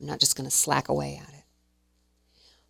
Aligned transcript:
I'm 0.00 0.06
not 0.06 0.20
just 0.20 0.36
going 0.36 0.48
to 0.48 0.54
slack 0.54 0.88
away 0.88 1.20
at 1.22 1.32
it. 1.32 1.44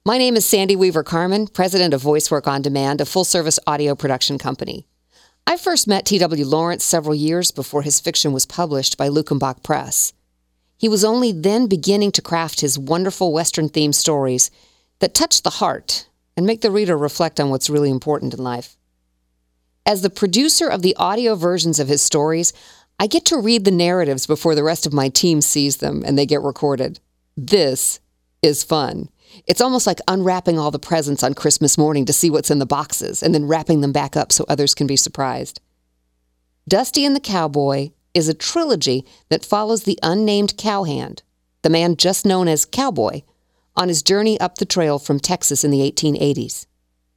My 0.05 0.19
name 0.19 0.37
is 0.37 0.45
Sandy 0.45 0.77
Weaver 0.77 1.03
Carmen, 1.03 1.47
president 1.47 1.95
of 1.95 2.03
VoiceWork 2.03 2.47
On 2.47 2.61
Demand, 2.61 3.01
a 3.01 3.07
full 3.07 3.25
service 3.25 3.59
audio 3.67 3.95
production 3.95 4.37
company. 4.37 4.87
I 5.47 5.57
first 5.57 5.87
met 5.87 6.05
T.W. 6.05 6.45
Lawrence 6.45 6.85
several 6.85 7.15
years 7.15 7.51
before 7.51 7.83
his 7.83 8.01
fiction 8.01 8.33
was 8.33 8.45
published 8.45 8.99
by 8.99 9.09
Luckenbach 9.09 9.63
Press. 9.63 10.13
He 10.77 10.89
was 10.89 11.05
only 11.05 11.33
then 11.33 11.67
beginning 11.67 12.13
to 12.13 12.23
craft 12.23 12.61
his 12.61 12.79
wonderful 12.79 13.33
Western 13.33 13.69
themed 13.71 13.95
stories 13.95 14.51
that 14.99 15.15
touch 15.15 15.43
the 15.43 15.51
heart 15.51 16.09
and 16.37 16.47
make 16.47 16.61
the 16.61 16.71
reader 16.71 16.97
reflect 16.97 17.41
on 17.41 17.49
what's 17.49 17.71
really 17.71 17.91
important 17.91 18.35
in 18.35 18.43
life. 18.43 18.77
As 19.87 20.03
the 20.03 20.11
producer 20.11 20.69
of 20.69 20.83
the 20.83 20.97
audio 20.97 21.35
versions 21.35 21.79
of 21.79 21.89
his 21.89 22.03
stories, 22.03 22.53
I 22.99 23.07
get 23.07 23.25
to 23.27 23.39
read 23.39 23.65
the 23.65 23.71
narratives 23.71 24.27
before 24.27 24.55
the 24.55 24.63
rest 24.63 24.87
of 24.87 24.93
my 24.93 25.09
team 25.09 25.41
sees 25.41 25.79
them 25.79 26.03
and 26.05 26.19
they 26.19 26.27
get 26.27 26.43
recorded. 26.43 27.01
This 27.37 27.99
is 28.43 28.63
fun. 28.63 29.09
It's 29.47 29.61
almost 29.61 29.87
like 29.87 30.01
unwrapping 30.07 30.59
all 30.59 30.71
the 30.71 30.79
presents 30.79 31.25
on 31.25 31.35
Christmas 31.35 31.77
morning 31.77 32.05
to 32.05 32.13
see 32.13 32.31
what's 32.31 32.51
in 32.51 32.61
the 32.61 32.67
boxes 32.67 33.23
and 33.23 33.35
then 33.35 33.47
wrapping 33.47 33.81
them 33.81 33.93
back 33.93 34.17
up 34.17 34.31
so 34.31 34.45
others 34.47 34.75
can 34.75 34.87
be 34.87 34.97
surprised. 34.97 35.61
Dusty 36.69 37.05
and 37.05 37.17
the 37.17 37.21
Cowboy 37.21 37.91
is 38.15 38.29
a 38.29 38.35
trilogy 38.35 39.05
that 39.29 39.45
follows 39.45 39.83
the 39.83 39.99
unnamed 40.03 40.57
cowhand, 40.57 41.23
the 41.63 41.71
man 41.71 41.97
just 41.97 42.25
known 42.25 42.47
as 42.47 42.65
Cowboy, 42.65 43.23
on 43.77 43.89
his 43.89 44.03
journey 44.03 44.39
up 44.39 44.59
the 44.59 44.65
trail 44.65 45.01
from 45.01 45.19
Texas 45.19 45.65
in 45.65 45.73
the 45.73 45.81
1880s. 45.91 46.67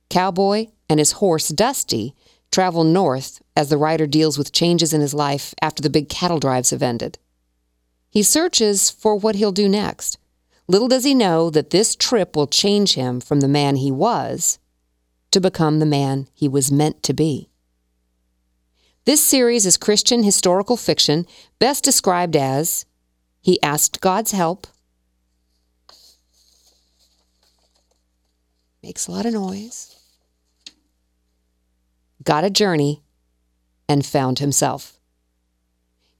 Cowboy 0.09 0.67
and 0.89 0.99
his 0.99 1.13
horse 1.13 1.49
Dusty 1.49 2.15
travel 2.51 2.83
north 2.83 3.41
as 3.55 3.69
the 3.69 3.77
rider 3.77 4.07
deals 4.07 4.37
with 4.37 4.51
changes 4.51 4.93
in 4.93 5.01
his 5.01 5.13
life 5.13 5.53
after 5.61 5.83
the 5.83 5.89
big 5.89 6.09
cattle 6.09 6.39
drives 6.39 6.71
have 6.71 6.81
ended. 6.81 7.19
He 8.17 8.23
searches 8.23 8.89
for 8.89 9.15
what 9.15 9.35
he'll 9.35 9.51
do 9.51 9.69
next. 9.69 10.17
Little 10.67 10.87
does 10.87 11.03
he 11.03 11.13
know 11.13 11.51
that 11.51 11.69
this 11.69 11.95
trip 11.95 12.35
will 12.35 12.47
change 12.47 12.95
him 12.95 13.19
from 13.19 13.41
the 13.41 13.47
man 13.47 13.75
he 13.75 13.91
was 13.91 14.57
to 15.29 15.39
become 15.39 15.77
the 15.77 15.85
man 15.85 16.27
he 16.33 16.47
was 16.47 16.71
meant 16.71 17.03
to 17.03 17.13
be. 17.13 17.47
This 19.05 19.21
series 19.21 19.67
is 19.67 19.77
Christian 19.77 20.23
historical 20.23 20.77
fiction, 20.77 21.27
best 21.59 21.83
described 21.83 22.35
as 22.35 22.87
He 23.39 23.61
asked 23.61 24.01
God's 24.01 24.31
help, 24.31 24.65
makes 28.81 29.05
a 29.05 29.11
lot 29.11 29.27
of 29.27 29.33
noise, 29.33 29.95
got 32.23 32.43
a 32.43 32.49
journey, 32.49 33.03
and 33.87 34.03
found 34.03 34.39
himself. 34.39 34.96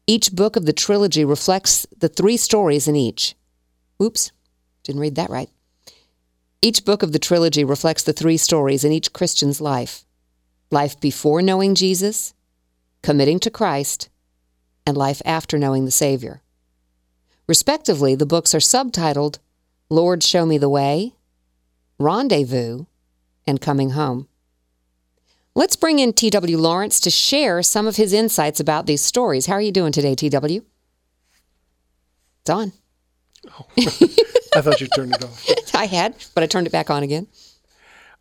Each 0.10 0.32
book 0.32 0.56
of 0.56 0.66
the 0.66 0.74
trilogy 0.74 1.26
reflects 1.26 1.86
the 1.98 2.08
three 2.08 2.38
stories 2.38 2.88
in 2.88 2.96
each. 2.96 3.36
Oops, 4.02 4.32
didn't 4.84 5.02
read 5.02 5.16
that 5.16 5.30
right. 5.30 5.50
Each 6.62 6.86
book 6.86 7.04
of 7.04 7.12
the 7.12 7.20
trilogy 7.20 7.66
reflects 7.66 8.04
the 8.04 8.14
three 8.14 8.38
stories 8.38 8.86
in 8.86 8.94
each 8.94 9.14
Christian's 9.14 9.60
life 9.60 10.06
life 10.70 11.00
before 11.00 11.42
knowing 11.42 11.76
Jesus, 11.76 12.34
committing 13.02 13.40
to 13.40 13.50
Christ, 13.50 14.10
and 14.86 14.98
life 14.98 15.22
after 15.24 15.58
knowing 15.58 15.86
the 15.86 15.92
Savior. 15.92 16.42
Respectively, 17.48 18.16
the 18.16 18.26
books 18.26 18.54
are 18.56 18.60
subtitled 18.60 19.40
Lord, 19.90 20.24
Show 20.24 20.46
Me 20.46 20.58
the 20.58 20.70
Way, 20.70 21.14
Rendezvous, 22.00 22.86
and 23.46 23.62
Coming 23.62 23.92
Home. 23.92 24.28
Let's 25.58 25.76
bring 25.76 25.98
in 25.98 26.14
T.W. 26.14 26.56
Lawrence 26.56 27.00
to 27.00 27.10
share 27.10 27.64
some 27.64 27.88
of 27.88 27.96
his 27.96 28.14
insights 28.14 28.60
about 28.60 28.86
these 28.86 29.02
stories. 29.02 29.48
How 29.48 29.54
are 29.54 29.62
you 29.62 29.72
doing 29.72 29.92
today, 29.92 30.14
T.W.? 30.14 30.62
It's 32.42 32.50
on. 32.52 32.74
Oh, 33.48 33.66
I 34.56 34.62
thought 34.62 34.80
you 34.80 34.86
turned 34.86 35.16
it 35.16 35.24
off. 35.24 35.44
I 35.74 35.88
had, 35.88 36.14
but 36.36 36.44
I 36.44 36.46
turned 36.46 36.68
it 36.68 36.70
back 36.70 36.92
on 36.92 37.02
again. 37.02 37.26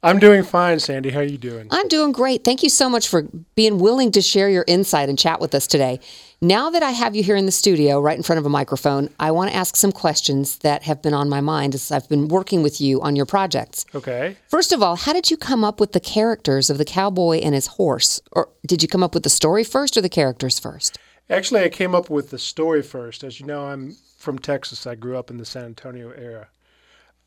I'm 0.02 0.18
doing 0.18 0.44
fine, 0.44 0.78
Sandy. 0.78 1.10
How 1.10 1.20
are 1.20 1.24
you 1.24 1.38
doing? 1.38 1.66
I'm 1.70 1.88
doing 1.88 2.12
great. 2.12 2.44
Thank 2.44 2.62
you 2.62 2.68
so 2.68 2.88
much 2.88 3.08
for 3.08 3.26
being 3.54 3.78
willing 3.78 4.12
to 4.12 4.22
share 4.22 4.48
your 4.48 4.64
insight 4.68 5.08
and 5.08 5.18
chat 5.18 5.40
with 5.40 5.54
us 5.54 5.66
today. 5.66 6.00
Now 6.40 6.70
that 6.70 6.82
I 6.82 6.90
have 6.90 7.16
you 7.16 7.22
here 7.22 7.34
in 7.34 7.46
the 7.46 7.52
studio, 7.52 7.98
right 7.98 8.16
in 8.16 8.22
front 8.22 8.38
of 8.38 8.46
a 8.46 8.50
microphone, 8.50 9.08
I 9.18 9.30
want 9.30 9.50
to 9.50 9.56
ask 9.56 9.74
some 9.74 9.90
questions 9.90 10.58
that 10.58 10.82
have 10.82 11.00
been 11.00 11.14
on 11.14 11.28
my 11.28 11.40
mind 11.40 11.74
as 11.74 11.90
I've 11.90 12.08
been 12.08 12.28
working 12.28 12.62
with 12.62 12.80
you 12.80 13.00
on 13.00 13.16
your 13.16 13.26
projects. 13.26 13.86
Okay. 13.94 14.36
First 14.48 14.70
of 14.70 14.82
all, 14.82 14.96
how 14.96 15.12
did 15.14 15.30
you 15.30 15.36
come 15.36 15.64
up 15.64 15.80
with 15.80 15.92
the 15.92 16.00
characters 16.00 16.68
of 16.68 16.76
the 16.78 16.84
cowboy 16.84 17.38
and 17.38 17.54
his 17.54 17.66
horse? 17.66 18.20
Or 18.32 18.50
did 18.66 18.82
you 18.82 18.88
come 18.88 19.02
up 19.02 19.14
with 19.14 19.22
the 19.22 19.30
story 19.30 19.64
first 19.64 19.96
or 19.96 20.02
the 20.02 20.10
characters 20.10 20.58
first? 20.58 20.98
Actually, 21.30 21.64
I 21.64 21.68
came 21.70 21.94
up 21.94 22.10
with 22.10 22.30
the 22.30 22.38
story 22.38 22.82
first. 22.82 23.24
As 23.24 23.40
you 23.40 23.46
know, 23.46 23.66
I'm 23.66 23.96
from 24.18 24.38
Texas. 24.38 24.86
I 24.86 24.94
grew 24.94 25.16
up 25.16 25.30
in 25.30 25.38
the 25.38 25.44
San 25.46 25.64
Antonio 25.64 26.10
area. 26.10 26.48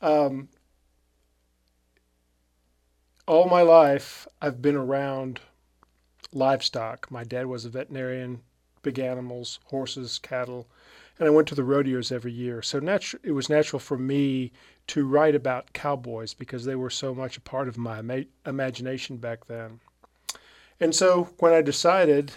Um, 0.01 0.47
all 3.29 3.47
my 3.47 3.61
life, 3.61 4.27
I've 4.41 4.59
been 4.59 4.75
around 4.75 5.39
livestock. 6.33 7.11
My 7.11 7.23
dad 7.23 7.45
was 7.45 7.63
a 7.63 7.69
veterinarian, 7.69 8.41
big 8.81 8.97
animals, 8.97 9.59
horses, 9.65 10.17
cattle, 10.17 10.67
and 11.19 11.27
I 11.27 11.29
went 11.29 11.47
to 11.49 11.55
the 11.55 11.63
rodeos 11.63 12.11
every 12.11 12.31
year. 12.31 12.63
So 12.63 12.79
natu- 12.79 13.19
it 13.21 13.33
was 13.33 13.47
natural 13.47 13.79
for 13.79 13.99
me 13.99 14.51
to 14.87 15.05
write 15.05 15.35
about 15.35 15.73
cowboys 15.73 16.33
because 16.33 16.65
they 16.65 16.75
were 16.75 16.89
so 16.89 17.13
much 17.13 17.37
a 17.37 17.41
part 17.41 17.67
of 17.67 17.77
my 17.77 17.99
ima- 17.99 18.25
imagination 18.47 19.17
back 19.17 19.45
then. 19.45 19.79
And 20.79 20.95
so 20.95 21.29
when 21.37 21.53
I 21.53 21.61
decided, 21.61 22.31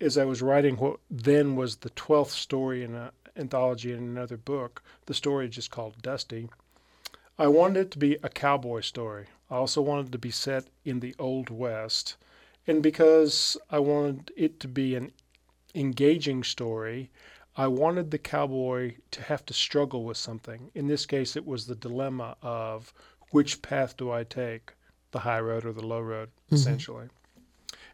as 0.00 0.16
I 0.16 0.24
was 0.24 0.40
writing 0.40 0.76
what 0.76 0.98
then 1.10 1.56
was 1.56 1.76
the 1.76 1.90
12th 1.90 2.30
story 2.30 2.82
in 2.82 2.94
an 2.94 3.10
anthology 3.36 3.92
in 3.92 3.98
another 3.98 4.38
book, 4.38 4.82
the 5.04 5.14
story 5.14 5.50
just 5.50 5.70
called 5.70 6.00
Dusty, 6.00 6.48
I 7.38 7.48
wanted 7.48 7.80
it 7.80 7.90
to 7.90 7.98
be 7.98 8.16
a 8.22 8.30
cowboy 8.30 8.80
story. 8.80 9.26
I 9.52 9.56
also 9.56 9.82
wanted 9.82 10.06
it 10.06 10.12
to 10.12 10.18
be 10.18 10.30
set 10.30 10.64
in 10.82 11.00
the 11.00 11.14
Old 11.18 11.50
West. 11.50 12.16
And 12.66 12.82
because 12.82 13.54
I 13.68 13.80
wanted 13.80 14.32
it 14.34 14.58
to 14.60 14.68
be 14.68 14.94
an 14.94 15.12
engaging 15.74 16.42
story, 16.42 17.10
I 17.54 17.66
wanted 17.66 18.10
the 18.10 18.18
cowboy 18.18 18.94
to 19.10 19.22
have 19.22 19.44
to 19.44 19.52
struggle 19.52 20.04
with 20.04 20.16
something. 20.16 20.70
In 20.74 20.86
this 20.86 21.04
case, 21.04 21.36
it 21.36 21.46
was 21.46 21.66
the 21.66 21.74
dilemma 21.74 22.34
of 22.40 22.94
which 23.30 23.60
path 23.60 23.94
do 23.98 24.10
I 24.10 24.24
take, 24.24 24.72
the 25.10 25.18
high 25.18 25.40
road 25.40 25.66
or 25.66 25.74
the 25.74 25.84
low 25.84 26.00
road, 26.00 26.30
mm-hmm. 26.46 26.54
essentially. 26.54 27.08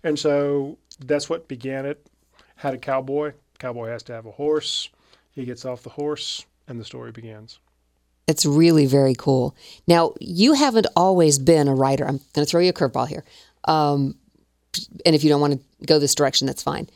And 0.04 0.16
so 0.16 0.78
that's 1.04 1.28
what 1.28 1.48
began 1.48 1.86
it. 1.86 2.06
Had 2.54 2.74
a 2.74 2.78
cowboy. 2.78 3.32
Cowboy 3.58 3.88
has 3.88 4.04
to 4.04 4.12
have 4.12 4.26
a 4.26 4.30
horse. 4.30 4.90
He 5.32 5.44
gets 5.44 5.64
off 5.64 5.82
the 5.82 5.90
horse, 5.90 6.46
and 6.68 6.78
the 6.78 6.84
story 6.84 7.10
begins. 7.10 7.58
It's 8.28 8.44
really 8.44 8.84
very 8.84 9.14
cool. 9.14 9.56
Now, 9.86 10.12
you 10.20 10.52
haven't 10.52 10.86
always 10.94 11.38
been 11.38 11.66
a 11.66 11.74
writer. 11.74 12.06
I'm 12.06 12.18
going 12.34 12.44
to 12.44 12.46
throw 12.46 12.60
you 12.60 12.68
a 12.68 12.72
curveball 12.74 13.08
here. 13.08 13.24
Um, 13.64 14.16
and 15.06 15.16
if 15.16 15.24
you 15.24 15.30
don't 15.30 15.40
want 15.40 15.54
to 15.54 15.86
go 15.86 15.98
this 15.98 16.14
direction, 16.14 16.46
that's 16.46 16.62
fine. 16.62 16.88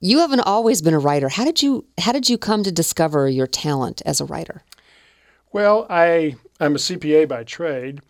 You 0.00 0.20
haven't 0.20 0.40
always 0.40 0.80
been 0.80 0.94
a 0.94 0.98
writer. 1.00 1.28
How 1.28 1.44
did 1.44 1.60
you 1.60 1.86
How 1.98 2.12
did 2.12 2.28
you 2.28 2.38
come 2.38 2.62
to 2.62 2.70
discover 2.70 3.28
your 3.28 3.46
talent 3.46 4.00
as 4.06 4.20
a 4.20 4.24
writer? 4.24 4.62
Well, 5.52 5.86
I 5.90 6.36
I'm 6.60 6.76
a 6.76 6.78
CPA 6.78 7.28
by 7.28 7.44
trade. 7.44 8.00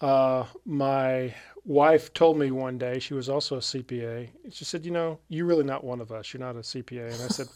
Uh, 0.00 0.44
my 0.64 1.34
wife 1.64 2.12
told 2.14 2.38
me 2.38 2.50
one 2.50 2.78
day 2.78 2.98
she 2.98 3.14
was 3.14 3.28
also 3.28 3.56
a 3.56 3.60
CPA. 3.60 4.28
She 4.50 4.64
said, 4.64 4.84
"You 4.86 4.90
know, 4.90 5.18
you're 5.28 5.46
really 5.46 5.64
not 5.64 5.84
one 5.84 6.00
of 6.00 6.10
us. 6.10 6.32
You're 6.32 6.40
not 6.40 6.56
a 6.56 6.60
CPA." 6.60 7.12
And 7.12 7.22
I 7.22 7.28
said, 7.28 7.48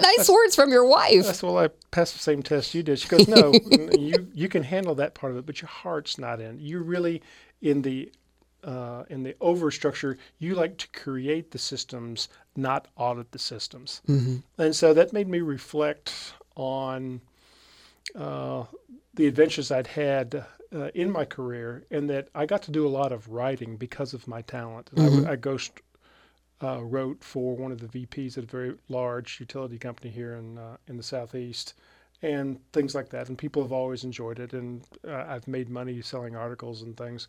nice 0.00 0.28
words 0.28 0.54
from 0.54 0.70
your 0.70 0.84
wife. 0.86 1.26
That's 1.26 1.42
well, 1.42 1.58
I 1.58 1.68
passed 1.90 2.14
the 2.14 2.20
same 2.20 2.42
test 2.42 2.74
you 2.74 2.82
did. 2.82 2.98
She 2.98 3.08
goes, 3.08 3.28
no, 3.28 3.52
you 3.98 4.28
you 4.32 4.48
can 4.48 4.62
handle 4.62 4.94
that 4.96 5.14
part 5.14 5.32
of 5.32 5.38
it, 5.38 5.46
but 5.46 5.60
your 5.60 5.68
heart's 5.68 6.18
not 6.18 6.40
in. 6.40 6.58
You're 6.58 6.82
really 6.82 7.22
in 7.62 7.82
the 7.82 8.12
uh, 8.64 9.04
in 9.10 9.22
the 9.22 9.34
overstructure. 9.34 10.16
You 10.38 10.54
like 10.54 10.78
to 10.78 10.88
create 10.88 11.50
the 11.50 11.58
systems, 11.58 12.28
not 12.56 12.88
audit 12.96 13.32
the 13.32 13.38
systems. 13.38 14.02
Mm-hmm. 14.08 14.36
And 14.58 14.74
so 14.74 14.94
that 14.94 15.12
made 15.12 15.28
me 15.28 15.40
reflect 15.40 16.34
on 16.56 17.20
uh, 18.14 18.64
the 19.14 19.26
adventures 19.26 19.70
I'd 19.70 19.86
had 19.86 20.44
uh, 20.74 20.88
in 20.94 21.10
my 21.10 21.24
career, 21.24 21.84
and 21.90 22.08
that 22.10 22.28
I 22.34 22.46
got 22.46 22.62
to 22.62 22.70
do 22.70 22.86
a 22.86 22.88
lot 22.88 23.12
of 23.12 23.28
writing 23.28 23.76
because 23.76 24.14
of 24.14 24.26
my 24.26 24.42
talent. 24.42 24.90
Mm-hmm. 24.94 25.26
I, 25.26 25.32
I 25.32 25.36
ghost 25.36 25.72
uh, 26.62 26.82
wrote 26.82 27.22
for 27.22 27.56
one 27.56 27.72
of 27.72 27.80
the 27.80 28.06
VPs 28.06 28.38
at 28.38 28.44
a 28.44 28.46
very 28.46 28.74
large 28.88 29.40
utility 29.40 29.78
company 29.78 30.10
here 30.10 30.34
in 30.34 30.58
uh, 30.58 30.76
in 30.88 30.96
the 30.96 31.02
southeast, 31.02 31.74
and 32.22 32.58
things 32.72 32.94
like 32.94 33.10
that. 33.10 33.28
And 33.28 33.38
people 33.38 33.62
have 33.62 33.72
always 33.72 34.04
enjoyed 34.04 34.38
it, 34.38 34.52
and 34.52 34.84
uh, 35.06 35.24
I've 35.26 35.48
made 35.48 35.68
money 35.68 36.00
selling 36.02 36.36
articles 36.36 36.82
and 36.82 36.96
things. 36.96 37.28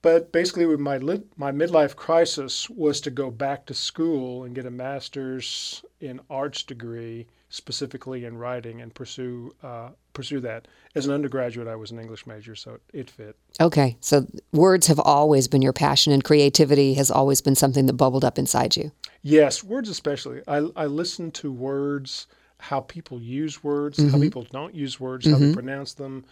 But 0.00 0.32
basically, 0.32 0.64
my 0.76 0.98
my 1.36 1.52
midlife 1.52 1.96
crisis 1.96 2.70
was 2.70 3.00
to 3.02 3.10
go 3.10 3.30
back 3.30 3.66
to 3.66 3.74
school 3.74 4.44
and 4.44 4.54
get 4.54 4.66
a 4.66 4.70
master's 4.70 5.82
in 6.00 6.20
arts 6.30 6.62
degree 6.62 7.26
specifically 7.50 8.24
in 8.24 8.36
writing 8.36 8.80
and 8.82 8.94
pursue 8.94 9.52
uh, 9.62 9.90
pursue 10.12 10.40
that. 10.40 10.68
As 10.94 11.06
an 11.06 11.12
undergraduate, 11.12 11.68
I 11.68 11.76
was 11.76 11.90
an 11.90 11.98
English 11.98 12.26
major, 12.26 12.54
so 12.54 12.78
it 12.92 13.08
fit. 13.10 13.36
Okay, 13.60 13.96
so 14.00 14.26
words 14.52 14.86
have 14.86 15.00
always 15.00 15.48
been 15.48 15.62
your 15.62 15.72
passion, 15.72 16.12
and 16.12 16.22
creativity 16.22 16.94
has 16.94 17.10
always 17.10 17.40
been 17.40 17.54
something 17.54 17.86
that 17.86 17.94
bubbled 17.94 18.24
up 18.24 18.38
inside 18.38 18.76
you. 18.76 18.92
Yes, 19.22 19.64
words 19.64 19.88
especially. 19.88 20.42
I 20.46 20.58
I 20.76 20.86
listen 20.86 21.30
to 21.32 21.50
words. 21.52 22.26
how 22.60 22.80
people 22.80 23.20
use 23.20 23.62
words, 23.62 23.98
how 24.10 24.18
people 24.18 24.44
don't 24.50 24.74
use 24.74 24.98
words, 24.98 25.30
how 25.30 25.38
they 25.38 25.52
pronounce 25.52 25.94
them, 25.94 26.24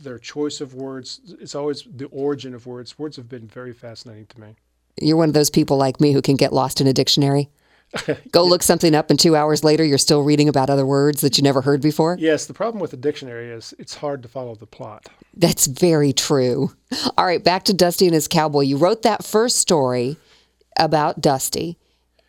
their 0.00 0.18
choice 0.18 0.60
of 0.60 0.74
words. 0.74 1.20
It's 1.40 1.56
always 1.56 1.82
the 1.82 2.06
origin 2.06 2.54
of 2.54 2.66
words. 2.66 2.98
Words 3.00 3.16
have 3.16 3.28
been 3.28 3.48
very 3.48 3.72
fascinating 3.72 4.26
to 4.26 4.40
me. 4.40 4.54
You're 5.00 5.16
one 5.16 5.28
of 5.28 5.34
those 5.34 5.50
people 5.50 5.76
like 5.76 6.00
me 6.00 6.12
who 6.12 6.22
can 6.22 6.36
get 6.36 6.52
lost 6.52 6.80
in 6.80 6.86
a 6.86 6.92
dictionary. 6.92 7.50
Go 8.30 8.44
look 8.44 8.62
something 8.62 8.94
up, 8.94 9.10
and 9.10 9.18
two 9.18 9.36
hours 9.36 9.62
later, 9.62 9.84
you're 9.84 9.98
still 9.98 10.22
reading 10.22 10.48
about 10.48 10.70
other 10.70 10.86
words 10.86 11.20
that 11.20 11.36
you 11.36 11.42
never 11.42 11.60
heard 11.60 11.82
before. 11.82 12.16
Yes, 12.18 12.46
the 12.46 12.54
problem 12.54 12.80
with 12.80 12.90
the 12.90 12.96
dictionary 12.96 13.50
is 13.50 13.74
it's 13.78 13.96
hard 13.96 14.22
to 14.22 14.28
follow 14.28 14.54
the 14.54 14.66
plot. 14.66 15.08
That's 15.34 15.66
very 15.66 16.12
true. 16.12 16.74
All 17.16 17.26
right, 17.26 17.42
back 17.42 17.64
to 17.64 17.74
Dusty 17.74 18.06
and 18.06 18.14
his 18.14 18.28
cowboy. 18.28 18.62
You 18.62 18.76
wrote 18.76 19.02
that 19.02 19.24
first 19.24 19.58
story 19.58 20.16
about 20.78 21.20
Dusty. 21.20 21.76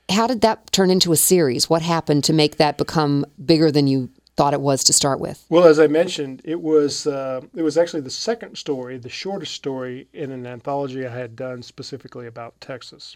How 0.10 0.28
did 0.28 0.42
that 0.42 0.72
turn 0.72 0.92
into 0.92 1.12
a 1.12 1.18
series? 1.18 1.70
What 1.70 1.82
happened 1.82 2.24
to 2.26 2.34
make 2.34 2.58
that 2.58 2.78
become 2.78 3.26
bigger 3.44 3.72
than 3.72 3.88
you 3.88 4.10
thought 4.36 4.54
it 4.54 4.62
was 4.62 4.84
to 4.86 4.94
start 4.94 5.20
with? 5.20 5.46
Well, 5.50 5.66
as 5.66 5.80
I 5.80 5.88
mentioned, 5.88 6.42
it 6.44 6.62
was 6.62 7.08
uh, 7.08 7.42
it 7.56 7.62
was 7.62 7.78
actually 7.78 8.02
the 8.02 8.10
second 8.10 8.58
story, 8.58 8.98
the 8.98 9.10
shortest 9.10 9.54
story 9.54 10.08
in 10.14 10.32
an 10.32 10.46
anthology 10.46 11.06
I 11.06 11.16
had 11.16 11.36
done 11.36 11.62
specifically 11.62 12.28
about 12.28 12.60
Texas. 12.60 13.16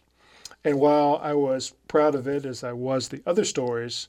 And 0.63 0.79
while 0.79 1.19
I 1.21 1.33
was 1.33 1.73
proud 1.87 2.15
of 2.15 2.27
it, 2.27 2.45
as 2.45 2.63
I 2.63 2.73
was 2.73 3.07
the 3.07 3.21
other 3.25 3.45
stories, 3.45 4.07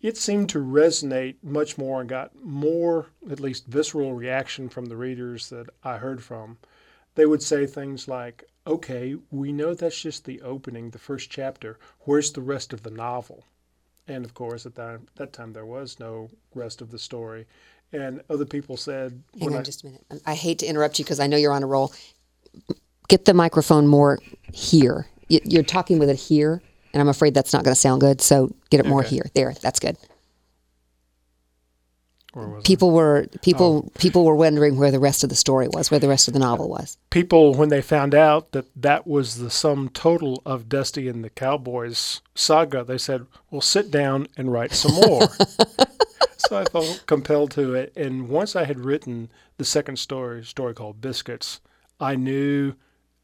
it 0.00 0.16
seemed 0.16 0.48
to 0.50 0.58
resonate 0.58 1.36
much 1.42 1.76
more 1.76 2.00
and 2.00 2.08
got 2.08 2.34
more, 2.42 3.06
at 3.30 3.40
least 3.40 3.66
visceral 3.66 4.14
reaction 4.14 4.68
from 4.68 4.86
the 4.86 4.96
readers 4.96 5.50
that 5.50 5.68
I 5.84 5.98
heard 5.98 6.22
from. 6.22 6.58
They 7.14 7.26
would 7.26 7.42
say 7.42 7.66
things 7.66 8.08
like, 8.08 8.44
okay, 8.66 9.16
we 9.30 9.52
know 9.52 9.74
that's 9.74 10.00
just 10.00 10.24
the 10.24 10.40
opening, 10.42 10.90
the 10.90 10.98
first 10.98 11.30
chapter. 11.30 11.78
Where's 12.00 12.32
the 12.32 12.40
rest 12.40 12.72
of 12.72 12.82
the 12.82 12.90
novel? 12.90 13.44
And 14.08 14.24
of 14.24 14.34
course, 14.34 14.64
at 14.64 14.74
that, 14.76 15.00
that 15.16 15.32
time, 15.32 15.52
there 15.52 15.66
was 15.66 16.00
no 16.00 16.30
rest 16.54 16.80
of 16.80 16.90
the 16.90 16.98
story. 16.98 17.46
And 17.92 18.22
other 18.30 18.44
people 18.44 18.76
said, 18.76 19.22
Hang 19.38 19.52
on 19.52 19.58
I, 19.58 19.62
just 19.62 19.82
a 19.82 19.86
minute. 19.86 20.04
I 20.24 20.34
hate 20.34 20.60
to 20.60 20.66
interrupt 20.66 20.98
you 20.98 21.04
because 21.04 21.20
I 21.20 21.26
know 21.26 21.36
you're 21.36 21.52
on 21.52 21.62
a 21.62 21.66
roll. 21.66 21.92
Get 23.08 23.24
the 23.24 23.34
microphone 23.34 23.86
more 23.86 24.18
here. 24.52 25.06
You- 25.30 25.40
You're 25.44 25.62
talking 25.62 25.98
with 25.98 26.10
it 26.10 26.16
here, 26.16 26.60
and 26.92 27.00
I'm 27.00 27.08
afraid 27.08 27.34
that's 27.34 27.52
not 27.52 27.64
going 27.64 27.74
to 27.74 27.80
sound 27.80 28.00
good. 28.00 28.20
So 28.20 28.54
get 28.70 28.80
it 28.80 28.86
more 28.86 29.00
Okay. 29.00 29.16
here. 29.16 29.26
There, 29.34 29.54
that's 29.62 29.80
good. 29.80 29.96
where 32.32 32.46
was 32.48 32.62
I? 32.64 32.66
People 32.66 32.90
were 32.92 33.26
people 33.42 33.84
oh. 33.86 33.90
people 33.98 34.24
were 34.24 34.36
wondering 34.36 34.76
where 34.76 34.90
the 34.90 35.00
rest 35.00 35.24
of 35.24 35.30
the 35.30 35.36
story 35.36 35.68
was, 35.68 35.90
where 35.90 36.00
the 36.00 36.08
rest 36.08 36.28
of 36.28 36.34
the 36.34 36.40
novel 36.40 36.66
uh, 36.66 36.78
was. 36.78 36.98
people, 37.10 37.54
when 37.54 37.68
they 37.70 37.82
found 37.82 38.14
out 38.14 38.52
that 38.52 38.66
that 38.76 39.06
was 39.06 39.38
the 39.38 39.50
sum 39.50 39.88
total 39.88 40.42
of 40.46 40.68
Dusty 40.68 41.08
and 41.08 41.24
the 41.24 41.30
Cowboys 41.30 42.20
saga, 42.34 42.84
they 42.84 42.98
said, 42.98 43.26
well, 43.50 43.60
sit 43.60 43.90
down 43.90 44.28
and 44.36 44.52
write 44.52 44.72
some 44.72 44.92
more. 44.94 45.28
so 46.36 46.58
I 46.58 46.64
felt 46.66 47.04
compelled 47.06 47.50
to 47.52 47.74
it. 47.74 47.92
And 47.96 48.28
once 48.28 48.54
I 48.54 48.64
had 48.64 48.80
written 48.80 49.30
the 49.58 49.64
second 49.64 49.98
story, 49.98 50.44
story 50.44 50.74
called 50.74 51.00
Biscuits, 51.00 51.60
I 51.98 52.14
knew 52.16 52.74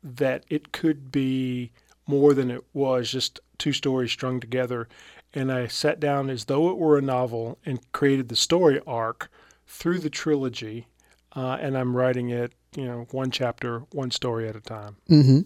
that 0.02 0.44
it 0.48 0.72
could 0.72 1.10
be 1.12 1.70
more 2.06 2.34
than 2.34 2.50
it 2.50 2.64
was, 2.72 3.10
just 3.10 3.40
two 3.58 3.72
stories 3.72 4.12
strung 4.12 4.40
together. 4.40 4.88
And 5.34 5.52
I 5.52 5.66
sat 5.66 6.00
down 6.00 6.30
as 6.30 6.44
though 6.44 6.70
it 6.70 6.78
were 6.78 6.98
a 6.98 7.02
novel 7.02 7.58
and 7.66 7.80
created 7.92 8.28
the 8.28 8.36
story 8.36 8.80
arc 8.86 9.30
through 9.66 9.98
the 9.98 10.10
trilogy. 10.10 10.86
Uh, 11.34 11.58
and 11.60 11.76
I'm 11.76 11.96
writing 11.96 12.30
it, 12.30 12.52
you 12.74 12.86
know, 12.86 13.06
one 13.10 13.30
chapter, 13.30 13.80
one 13.92 14.10
story 14.10 14.48
at 14.48 14.56
a 14.56 14.60
time. 14.60 14.96
Mm-hmm. 15.10 15.40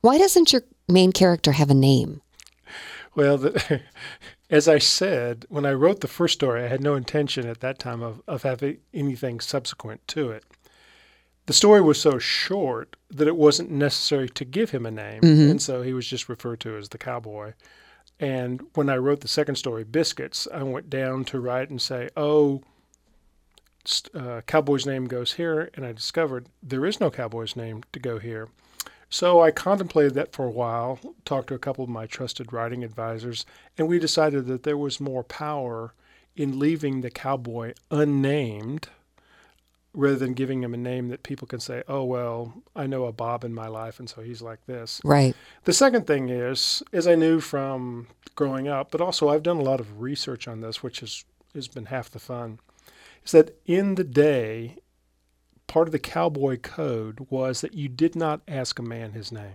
Why 0.00 0.18
doesn't 0.18 0.52
your 0.52 0.62
main 0.88 1.12
character 1.12 1.52
have 1.52 1.70
a 1.70 1.74
name? 1.74 2.22
Well, 3.14 3.38
the, 3.38 3.80
as 4.50 4.68
I 4.68 4.78
said, 4.78 5.46
when 5.48 5.66
I 5.66 5.72
wrote 5.72 6.00
the 6.00 6.08
first 6.08 6.34
story, 6.34 6.62
I 6.64 6.68
had 6.68 6.82
no 6.82 6.94
intention 6.94 7.46
at 7.46 7.60
that 7.60 7.78
time 7.78 8.02
of, 8.02 8.22
of 8.28 8.42
having 8.42 8.78
anything 8.94 9.40
subsequent 9.40 10.06
to 10.08 10.30
it. 10.30 10.44
The 11.46 11.52
story 11.52 11.80
was 11.80 12.00
so 12.00 12.18
short 12.18 12.96
that 13.10 13.28
it 13.28 13.36
wasn't 13.36 13.70
necessary 13.70 14.28
to 14.30 14.44
give 14.44 14.70
him 14.70 14.84
a 14.84 14.90
name, 14.90 15.20
and 15.50 15.62
so 15.62 15.82
he 15.82 15.92
was 15.92 16.06
just 16.06 16.28
referred 16.28 16.60
to 16.60 16.76
as 16.76 16.88
the 16.88 16.98
cowboy. 16.98 17.52
And 18.18 18.62
when 18.74 18.88
I 18.88 18.96
wrote 18.96 19.20
the 19.20 19.28
second 19.28 19.56
story, 19.56 19.84
Biscuits, 19.84 20.48
I 20.52 20.62
went 20.64 20.90
down 20.90 21.24
to 21.26 21.38
write 21.40 21.70
and 21.70 21.80
say, 21.80 22.08
oh, 22.16 22.62
uh, 24.14 24.40
cowboy's 24.46 24.86
name 24.86 25.04
goes 25.06 25.34
here, 25.34 25.70
and 25.74 25.86
I 25.86 25.92
discovered 25.92 26.48
there 26.62 26.84
is 26.84 26.98
no 26.98 27.10
cowboy's 27.10 27.54
name 27.54 27.84
to 27.92 28.00
go 28.00 28.18
here. 28.18 28.48
So 29.08 29.40
I 29.40 29.52
contemplated 29.52 30.14
that 30.14 30.32
for 30.32 30.46
a 30.46 30.50
while, 30.50 30.98
talked 31.24 31.48
to 31.48 31.54
a 31.54 31.60
couple 31.60 31.84
of 31.84 31.90
my 31.90 32.06
trusted 32.06 32.52
writing 32.52 32.82
advisors, 32.82 33.46
and 33.78 33.86
we 33.86 34.00
decided 34.00 34.46
that 34.46 34.64
there 34.64 34.76
was 34.76 34.98
more 34.98 35.22
power 35.22 35.94
in 36.34 36.58
leaving 36.58 37.00
the 37.02 37.10
cowboy 37.10 37.74
unnamed 37.90 38.88
rather 39.96 40.16
than 40.16 40.34
giving 40.34 40.62
him 40.62 40.74
a 40.74 40.76
name 40.76 41.08
that 41.08 41.22
people 41.22 41.48
can 41.48 41.58
say, 41.58 41.82
oh, 41.88 42.04
well, 42.04 42.52
I 42.76 42.86
know 42.86 43.06
a 43.06 43.12
Bob 43.12 43.42
in 43.44 43.54
my 43.54 43.66
life, 43.66 43.98
and 43.98 44.08
so 44.08 44.20
he's 44.20 44.42
like 44.42 44.64
this. 44.66 45.00
Right. 45.02 45.34
The 45.64 45.72
second 45.72 46.06
thing 46.06 46.28
is, 46.28 46.82
as 46.92 47.08
I 47.08 47.14
knew 47.14 47.40
from 47.40 48.06
growing 48.34 48.68
up, 48.68 48.90
but 48.90 49.00
also 49.00 49.30
I've 49.30 49.42
done 49.42 49.56
a 49.56 49.62
lot 49.62 49.80
of 49.80 50.02
research 50.02 50.46
on 50.46 50.60
this, 50.60 50.82
which 50.82 51.00
has, 51.00 51.24
has 51.54 51.66
been 51.66 51.86
half 51.86 52.10
the 52.10 52.18
fun, 52.18 52.60
is 53.24 53.32
that 53.32 53.58
in 53.64 53.94
the 53.94 54.04
day, 54.04 54.76
part 55.66 55.88
of 55.88 55.92
the 55.92 55.98
cowboy 55.98 56.56
code 56.58 57.26
was 57.28 57.60
that 57.60 57.74
you 57.74 57.88
did 57.88 58.14
not 58.14 58.40
ask 58.46 58.78
a 58.78 58.82
man 58.82 59.12
his 59.12 59.32
name 59.32 59.54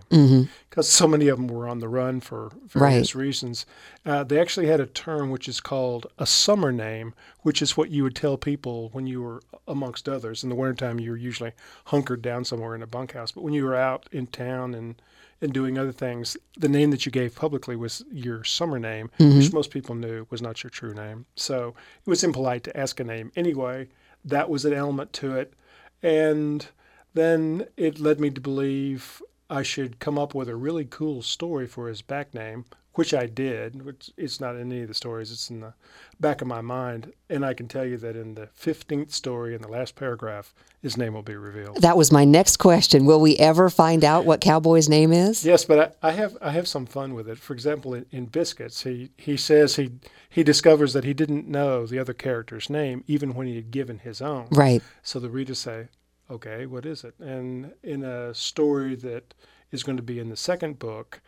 because 0.68 0.88
so 0.88 1.08
many 1.08 1.28
of 1.28 1.38
them 1.38 1.48
were 1.48 1.66
on 1.68 1.78
the 1.80 1.88
run 1.88 2.20
for 2.20 2.52
various 2.66 3.14
reasons. 3.14 3.64
Uh, 4.04 4.22
they 4.22 4.38
actually 4.40 4.66
had 4.66 4.80
a 4.80 4.86
term 4.86 5.30
which 5.30 5.48
is 5.48 5.60
called 5.60 6.06
a 6.18 6.26
summer 6.26 6.70
name, 6.70 7.14
which 7.40 7.62
is 7.62 7.76
what 7.76 7.90
you 7.90 8.02
would 8.02 8.14
tell 8.16 8.36
people 8.36 8.90
when 8.92 9.06
you 9.06 9.22
were 9.22 9.42
amongst 9.66 10.08
others. 10.08 10.42
In 10.42 10.50
the 10.50 10.54
wintertime, 10.54 11.00
you 11.00 11.10
were 11.12 11.16
usually 11.16 11.52
hunkered 11.86 12.20
down 12.22 12.44
somewhere 12.44 12.74
in 12.74 12.82
a 12.82 12.86
bunkhouse. 12.86 13.32
But 13.32 13.42
when 13.44 13.54
you 13.54 13.64
were 13.64 13.76
out 13.76 14.06
in 14.12 14.26
town 14.26 14.74
and, 14.74 15.00
and 15.40 15.52
doing 15.52 15.78
other 15.78 15.92
things, 15.92 16.36
the 16.58 16.68
name 16.68 16.90
that 16.90 17.06
you 17.06 17.12
gave 17.12 17.34
publicly 17.34 17.74
was 17.74 18.04
your 18.12 18.44
summer 18.44 18.78
name, 18.78 19.10
which 19.18 19.52
most 19.52 19.70
people 19.70 19.94
knew 19.94 20.26
was 20.30 20.42
not 20.42 20.62
your 20.62 20.70
true 20.70 20.92
name. 20.94 21.24
So 21.36 21.74
it 22.04 22.10
was 22.10 22.22
impolite 22.22 22.64
to 22.64 22.76
ask 22.76 23.00
a 23.00 23.04
name 23.04 23.32
anyway. 23.34 23.88
That 24.24 24.50
was 24.50 24.64
an 24.64 24.72
element 24.74 25.12
to 25.14 25.36
it. 25.36 25.54
And 26.02 26.66
then 27.14 27.66
it 27.76 28.00
led 28.00 28.20
me 28.20 28.30
to 28.30 28.40
believe 28.40 29.22
I 29.48 29.62
should 29.62 29.98
come 29.98 30.18
up 30.18 30.34
with 30.34 30.48
a 30.48 30.56
really 30.56 30.86
cool 30.88 31.22
story 31.22 31.66
for 31.66 31.88
his 31.88 32.02
back 32.02 32.32
name, 32.32 32.64
which 32.94 33.12
I 33.14 33.26
did. 33.26 33.84
Which 33.84 34.10
it's 34.16 34.40
not 34.40 34.56
in 34.56 34.72
any 34.72 34.82
of 34.82 34.88
the 34.88 34.94
stories; 34.94 35.30
it's 35.30 35.50
in 35.50 35.60
the 35.60 35.74
back 36.18 36.40
of 36.40 36.48
my 36.48 36.60
mind. 36.60 37.12
And 37.28 37.44
I 37.44 37.54
can 37.54 37.68
tell 37.68 37.84
you 37.84 37.98
that 37.98 38.16
in 38.16 38.34
the 38.34 38.48
fifteenth 38.54 39.12
story, 39.12 39.54
in 39.54 39.62
the 39.62 39.68
last 39.68 39.94
paragraph, 39.94 40.54
his 40.80 40.96
name 40.96 41.12
will 41.12 41.22
be 41.22 41.36
revealed. 41.36 41.82
That 41.82 41.96
was 41.96 42.10
my 42.10 42.24
next 42.24 42.56
question. 42.56 43.04
Will 43.04 43.20
we 43.20 43.36
ever 43.36 43.68
find 43.68 44.04
out 44.04 44.24
what 44.24 44.40
Cowboy's 44.40 44.88
name 44.88 45.12
is? 45.12 45.44
Yes, 45.44 45.64
but 45.64 45.96
I, 46.02 46.08
I 46.08 46.12
have 46.12 46.36
I 46.40 46.50
have 46.50 46.66
some 46.66 46.86
fun 46.86 47.14
with 47.14 47.28
it. 47.28 47.38
For 47.38 47.52
example, 47.52 47.92
in, 47.94 48.06
in 48.10 48.26
Biscuits, 48.26 48.82
he 48.82 49.10
he 49.18 49.36
says 49.36 49.76
he 49.76 49.92
he 50.30 50.42
discovers 50.42 50.94
that 50.94 51.04
he 51.04 51.12
didn't 51.12 51.46
know 51.46 51.86
the 51.86 51.98
other 51.98 52.14
character's 52.14 52.70
name 52.70 53.04
even 53.06 53.34
when 53.34 53.46
he 53.46 53.56
had 53.56 53.70
given 53.70 53.98
his 53.98 54.22
own. 54.22 54.48
Right. 54.50 54.82
So 55.02 55.18
the 55.18 55.28
readers 55.28 55.58
say, 55.58 55.88
okay, 56.32 56.66
what 56.66 56.86
is 56.86 57.04
it? 57.04 57.14
And 57.18 57.72
in 57.82 58.04
a 58.04 58.34
story 58.34 58.94
that 58.96 59.34
is 59.70 59.82
going 59.82 59.96
to 59.96 60.02
be 60.02 60.18
in 60.18 60.28
the 60.28 60.36
second 60.36 60.78
book, 60.78 61.20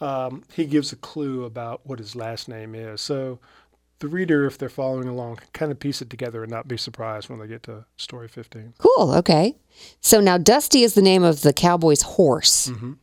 um, 0.00 0.44
he 0.52 0.66
gives 0.66 0.92
a 0.92 0.96
clue 0.96 1.44
about 1.44 1.86
what 1.86 1.98
his 1.98 2.14
last 2.14 2.48
name 2.48 2.74
is. 2.74 3.00
So 3.00 3.38
the 3.98 4.08
reader, 4.08 4.46
if 4.46 4.56
they're 4.56 4.68
following 4.68 5.08
along, 5.08 5.36
can 5.36 5.48
kind 5.52 5.72
of 5.72 5.78
piece 5.78 6.00
it 6.00 6.10
together 6.10 6.42
and 6.42 6.50
not 6.50 6.68
be 6.68 6.76
surprised 6.76 7.28
when 7.28 7.38
they 7.38 7.46
get 7.46 7.62
to 7.64 7.84
story 7.96 8.28
15. 8.28 8.74
Cool. 8.78 9.12
Okay. 9.12 9.56
So 10.00 10.20
now 10.20 10.38
Dusty 10.38 10.82
is 10.82 10.94
the 10.94 11.02
name 11.02 11.22
of 11.22 11.42
the 11.42 11.52
cowboy's 11.52 12.02
horse. 12.02 12.68
Mm-hmm. 12.68 12.94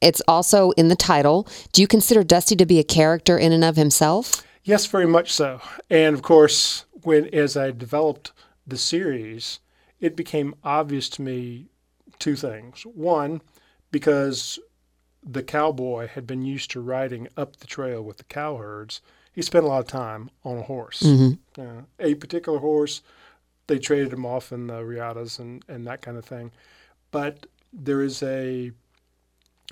It's 0.00 0.22
also 0.28 0.70
in 0.72 0.88
the 0.88 0.96
title. 0.96 1.48
Do 1.72 1.80
you 1.80 1.88
consider 1.88 2.22
Dusty 2.22 2.56
to 2.56 2.66
be 2.66 2.78
a 2.78 2.84
character 2.84 3.38
in 3.38 3.52
and 3.52 3.64
of 3.64 3.76
himself? 3.76 4.44
Yes, 4.62 4.86
very 4.86 5.06
much 5.06 5.32
so. 5.32 5.60
And 5.90 6.14
of 6.14 6.22
course, 6.22 6.84
when 7.02 7.32
as 7.34 7.56
I 7.56 7.70
developed 7.70 8.32
the 8.66 8.78
series, 8.78 9.60
it 10.04 10.16
became 10.16 10.54
obvious 10.62 11.08
to 11.08 11.22
me 11.22 11.64
two 12.18 12.36
things. 12.36 12.82
One, 12.82 13.40
because 13.90 14.58
the 15.24 15.42
cowboy 15.42 16.08
had 16.08 16.26
been 16.26 16.44
used 16.44 16.70
to 16.72 16.80
riding 16.82 17.26
up 17.38 17.56
the 17.56 17.66
trail 17.66 18.02
with 18.02 18.18
the 18.18 18.24
cowherds, 18.24 19.00
he 19.32 19.40
spent 19.40 19.64
a 19.64 19.68
lot 19.68 19.80
of 19.80 19.86
time 19.86 20.28
on 20.44 20.58
a 20.58 20.62
horse. 20.62 21.00
Mm-hmm. 21.00 21.58
Uh, 21.58 21.82
a 21.98 22.16
particular 22.16 22.58
horse, 22.58 23.00
they 23.66 23.78
traded 23.78 24.12
him 24.12 24.26
off 24.26 24.52
in 24.52 24.66
the 24.66 24.80
riatas 24.82 25.38
and, 25.38 25.64
and 25.68 25.86
that 25.86 26.02
kind 26.02 26.18
of 26.18 26.26
thing. 26.26 26.52
But 27.10 27.46
there 27.72 28.02
is 28.02 28.22
a 28.22 28.72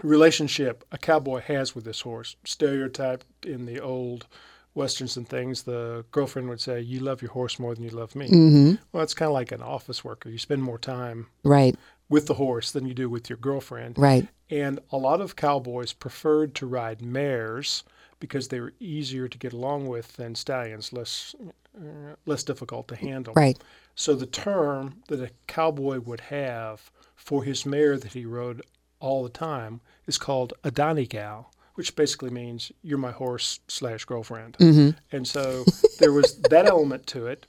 relationship 0.02 0.82
a 0.90 0.96
cowboy 0.96 1.40
has 1.42 1.74
with 1.74 1.84
this 1.84 2.00
horse, 2.00 2.36
stereotyped 2.44 3.44
in 3.44 3.66
the 3.66 3.80
old 3.80 4.26
westerns 4.74 5.16
and 5.16 5.28
things. 5.28 5.62
The 5.62 6.04
girlfriend 6.10 6.48
would 6.48 6.60
say, 6.60 6.80
"You 6.80 7.00
love 7.00 7.22
your 7.22 7.30
horse 7.32 7.58
more 7.58 7.74
than 7.74 7.84
you 7.84 7.90
love 7.90 8.14
me." 8.16 8.28
Mm-hmm. 8.28 8.74
Well, 8.92 9.02
it's 9.02 9.14
kind 9.14 9.28
of 9.28 9.34
like 9.34 9.52
an 9.52 9.62
office 9.62 10.04
worker. 10.04 10.28
You 10.30 10.38
spend 10.38 10.62
more 10.62 10.78
time 10.78 11.26
Right. 11.44 11.74
with 12.08 12.26
the 12.26 12.34
horse 12.34 12.70
than 12.72 12.86
you 12.86 12.94
do 12.94 13.08
with 13.10 13.28
your 13.30 13.38
girlfriend. 13.38 13.98
Right. 13.98 14.26
And 14.50 14.80
a 14.90 14.96
lot 14.98 15.20
of 15.20 15.36
cowboys 15.36 15.92
preferred 15.92 16.54
to 16.56 16.66
ride 16.66 17.00
mares 17.02 17.84
because 18.20 18.48
they 18.48 18.60
were 18.60 18.72
easier 18.80 19.26
to 19.28 19.38
get 19.38 19.52
along 19.52 19.88
with 19.88 20.14
than 20.16 20.34
stallions, 20.34 20.92
less 20.92 21.34
uh, 21.76 22.14
less 22.26 22.42
difficult 22.42 22.86
to 22.88 22.96
handle. 22.96 23.34
Right. 23.34 23.58
So 23.94 24.14
the 24.14 24.26
term 24.26 25.02
that 25.08 25.20
a 25.20 25.30
cowboy 25.46 26.00
would 26.00 26.20
have 26.20 26.90
for 27.16 27.44
his 27.44 27.64
mare 27.66 27.98
that 27.98 28.12
he 28.12 28.24
rode 28.26 28.62
all 29.00 29.22
the 29.22 29.28
time 29.28 29.80
is 30.06 30.18
called 30.18 30.52
a 30.64 30.70
Donegal, 30.70 31.50
which 31.74 31.96
basically 31.96 32.30
means 32.30 32.70
you're 32.82 32.98
my 32.98 33.12
horse 33.12 33.60
slash 33.68 34.04
girlfriend. 34.04 34.56
Mm-hmm. 34.58 34.90
And 35.14 35.26
so 35.26 35.64
there 35.98 36.12
was 36.12 36.36
that 36.50 36.66
element 36.66 37.06
to 37.08 37.26
it. 37.26 37.46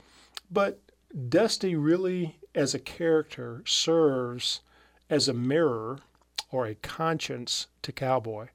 But 0.50 0.80
Dusty 1.30 1.75
really, 1.75 2.38
as 2.56 2.74
a 2.74 2.80
character, 2.80 3.63
serves 3.65 4.62
as 5.10 5.27
a 5.27 5.34
mirror 5.34 6.00
or 6.51 6.65
a 6.65 6.75
conscience 6.75 7.68
to 7.82 7.92
Cowboy. 7.92 8.48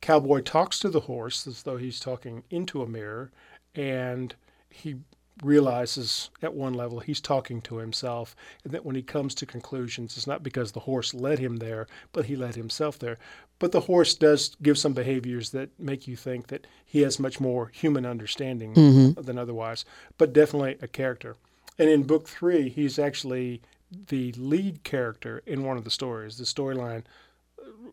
Cowboy 0.00 0.40
talks 0.40 0.78
to 0.80 0.88
the 0.88 1.00
horse 1.00 1.46
as 1.46 1.62
though 1.62 1.76
he's 1.76 1.98
talking 1.98 2.44
into 2.50 2.82
a 2.82 2.86
mirror, 2.86 3.32
and 3.74 4.34
he 4.70 4.96
realizes 5.42 6.30
at 6.42 6.54
one 6.54 6.74
level 6.74 7.00
he's 7.00 7.20
talking 7.20 7.60
to 7.62 7.76
himself, 7.76 8.34
and 8.64 8.72
that 8.72 8.84
when 8.84 8.96
he 8.96 9.02
comes 9.02 9.34
to 9.36 9.46
conclusions, 9.46 10.16
it's 10.16 10.26
not 10.26 10.42
because 10.42 10.72
the 10.72 10.80
horse 10.80 11.14
led 11.14 11.38
him 11.38 11.56
there, 11.56 11.86
but 12.12 12.26
he 12.26 12.36
led 12.36 12.54
himself 12.54 12.98
there. 12.98 13.18
But 13.58 13.72
the 13.72 13.80
horse 13.80 14.14
does 14.14 14.56
give 14.62 14.78
some 14.78 14.92
behaviors 14.92 15.50
that 15.50 15.70
make 15.78 16.06
you 16.06 16.16
think 16.16 16.46
that 16.48 16.66
he 16.84 17.02
has 17.02 17.18
much 17.18 17.40
more 17.40 17.68
human 17.74 18.06
understanding 18.06 18.74
Mm-hmm. 18.74 19.20
than 19.22 19.38
otherwise, 19.38 19.84
but 20.16 20.32
definitely 20.32 20.76
a 20.80 20.88
character. 20.88 21.36
And 21.78 21.88
in 21.88 22.02
book 22.04 22.28
three, 22.28 22.68
he's 22.68 22.98
actually 22.98 23.62
the 24.08 24.32
lead 24.32 24.84
character 24.84 25.42
in 25.46 25.64
one 25.64 25.76
of 25.76 25.84
the 25.84 25.90
stories. 25.90 26.36
The 26.38 26.44
storyline 26.44 27.04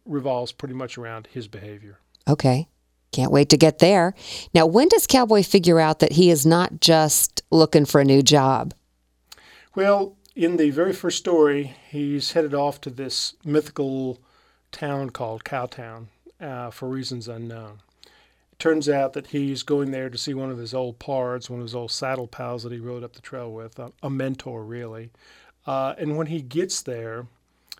revolves 0.05 0.51
pretty 0.51 0.73
much 0.73 0.97
around 0.97 1.27
his 1.27 1.47
behavior. 1.47 1.99
Okay. 2.27 2.67
Can't 3.15 3.31
wait 3.31 3.47
to 3.47 3.57
get 3.57 3.79
there. 3.79 4.13
Now, 4.53 4.65
when 4.65 4.89
does 4.89 5.07
Cowboy 5.07 5.41
figure 5.41 5.79
out 5.79 5.99
that 5.99 6.11
he 6.11 6.29
is 6.29 6.45
not 6.45 6.81
just 6.81 7.43
looking 7.49 7.85
for 7.85 8.01
a 8.01 8.03
new 8.03 8.21
job? 8.21 8.73
Well, 9.73 10.17
in 10.35 10.57
the 10.57 10.69
very 10.71 10.91
first 10.91 11.17
story, 11.17 11.77
he's 11.89 12.33
headed 12.33 12.53
off 12.53 12.81
to 12.81 12.89
this 12.89 13.35
mythical 13.45 14.19
town 14.73 15.11
called 15.11 15.45
Cowtown 15.45 16.07
uh, 16.41 16.71
for 16.71 16.89
reasons 16.89 17.29
unknown. 17.29 17.79
It 18.51 18.59
turns 18.59 18.89
out 18.89 19.13
that 19.13 19.27
he's 19.27 19.63
going 19.63 19.91
there 19.91 20.09
to 20.09 20.17
see 20.17 20.33
one 20.33 20.51
of 20.51 20.57
his 20.57 20.73
old 20.73 20.99
pards, 20.99 21.49
one 21.49 21.61
of 21.61 21.65
his 21.65 21.75
old 21.75 21.91
saddle 21.91 22.27
pals 22.27 22.63
that 22.63 22.73
he 22.73 22.79
rode 22.79 23.05
up 23.05 23.13
the 23.13 23.21
trail 23.21 23.49
with, 23.49 23.79
a, 23.79 23.93
a 24.03 24.09
mentor, 24.09 24.61
really. 24.65 25.11
Uh, 25.65 25.95
and 25.97 26.17
when 26.17 26.27
he 26.27 26.41
gets 26.41 26.81
there, 26.81 27.27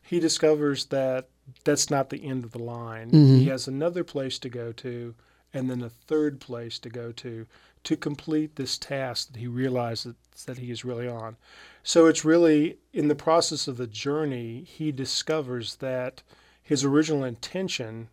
he 0.02 0.22
discovers 0.22 0.86
that 0.86 1.28
that's 1.66 1.90
not 1.90 2.10
the 2.10 2.26
end 2.26 2.46
of 2.46 2.54
the 2.54 2.64
line. 2.64 3.10
He 3.12 3.48
has 3.48 3.68
another 3.68 4.06
place 4.06 4.40
to 4.40 4.50
go 4.50 4.72
to, 4.72 5.14
and 5.56 5.70
then 5.70 5.82
a 5.82 5.90
third 5.90 6.40
place 6.40 6.78
to 6.78 6.90
go 6.90 7.12
to 7.14 7.48
to 7.86 7.96
complete 7.96 8.56
this 8.56 8.78
task 8.78 9.32
that 9.32 9.40
he 9.40 9.48
realizes 9.48 10.16
that 10.48 10.58
he 10.58 10.72
is 10.72 10.84
really 10.84 11.08
on. 11.08 11.38
So 11.84 12.08
it's 12.08 12.26
really 12.26 12.78
in 12.94 13.08
the 13.08 13.16
process 13.16 13.68
of 13.68 13.78
the 13.78 13.88
journey, 13.88 14.66
he 14.68 14.92
discovers 14.92 15.76
that 15.76 16.24
his 16.62 16.84
original 16.84 17.24
intention 17.24 18.10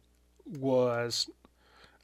was, 0.46 1.30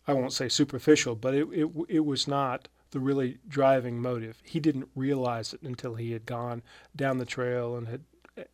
I 0.07 0.15
won't 0.15 0.33
say 0.33 0.49
superficial, 0.49 1.15
but 1.15 1.35
it, 1.35 1.47
it, 1.53 1.69
it 1.89 2.05
was 2.07 2.27
not 2.27 2.69
the 2.91 3.01
really 3.01 3.37
driving 3.47 4.01
motive. 4.01 4.41
He 4.43 4.61
didn't 4.61 4.89
realize 4.97 5.53
it 5.53 5.61
until 5.61 5.95
he 5.95 6.13
had 6.13 6.25
gone 6.25 6.63
down 6.97 7.19
the 7.19 7.27
trail 7.27 7.77
and 7.77 7.87
had 7.87 8.01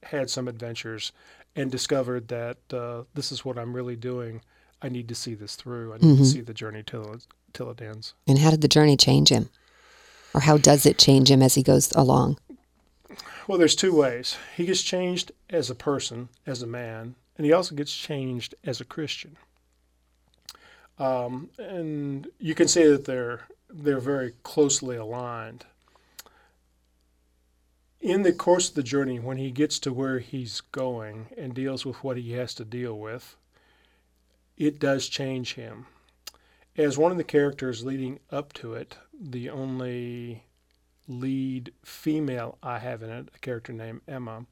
had 0.03 0.29
some 0.29 0.49
adventures 0.49 1.13
and 1.55 1.71
discovered 1.71 2.27
that 2.29 2.57
uh, 2.73 3.05
this 3.15 3.31
is 3.31 3.45
what 3.45 3.59
I'm 3.59 3.77
really 3.77 3.97
doing. 3.97 4.43
I 4.85 4.91
need 4.91 5.09
to 5.09 5.15
see 5.15 5.35
this 5.35 5.57
through. 5.57 5.95
I 5.95 5.97
need 5.97 6.19
to 6.19 6.27
see 6.27 6.43
the 6.43 6.53
journey 6.53 6.83
till 6.85 7.15
it, 7.15 7.27
till 7.55 7.71
it 7.71 7.81
ends. 7.81 8.13
And 8.29 8.39
how 8.39 8.51
did 8.51 8.61
the 8.61 8.69
journey 8.69 8.99
change 8.99 9.31
him? 9.31 9.49
Or 10.35 10.43
how 10.43 10.59
does 10.59 10.85
it 10.85 10.99
change 10.99 11.31
him 11.31 11.43
as 11.43 11.55
he 11.55 11.63
goes 11.63 11.91
along? 11.93 12.37
Well, 13.49 13.57
there's 13.57 13.75
two 13.75 13.97
ways. 13.97 14.37
He 14.55 14.67
gets 14.67 14.83
changed 14.83 15.33
as 15.49 15.71
a 15.71 15.75
person, 15.75 16.29
as 16.47 16.61
a 16.61 16.67
man, 16.67 17.15
and 17.39 17.47
he 17.47 17.53
also 17.53 17.75
gets 17.75 17.97
changed 17.97 18.55
as 18.63 18.79
a 18.79 18.85
Christian. 18.85 19.39
Um, 20.99 21.49
and 21.59 22.27
you 22.39 22.55
can 22.55 22.69
say 22.69 22.87
that 22.87 23.07
they're 23.07 23.41
they're 23.71 24.01
very 24.01 24.35
closely 24.43 24.97
aligned. 24.97 25.65
In 28.03 28.23
the 28.23 28.35
course 28.35 28.69
of 28.69 28.75
the 28.75 28.83
journey, 28.83 29.19
when 29.19 29.39
he 29.39 29.51
gets 29.51 29.79
to 29.79 29.95
where 29.95 30.19
he's 30.19 30.61
going 30.61 31.29
and 31.39 31.55
deals 31.55 31.87
with 31.87 32.05
what 32.05 32.19
he 32.19 32.33
has 32.33 32.53
to 32.55 32.67
deal 32.67 32.99
with, 32.99 33.37
it 34.57 34.79
does 34.79 35.09
change 35.09 35.55
him. 35.55 35.87
As 36.77 36.99
one 36.99 37.13
of 37.13 37.19
the 37.19 37.25
characters 37.25 37.85
leading 37.85 38.19
up 38.31 38.53
to 38.55 38.75
it, 38.75 38.97
the 39.19 39.49
only 39.49 40.45
lead 41.07 41.73
female 41.85 42.59
I 42.63 42.79
have 42.79 43.03
in 43.03 43.11
it, 43.11 43.29
a 43.35 43.39
character 43.39 43.73
named 43.73 44.01
Emma, 44.09 44.47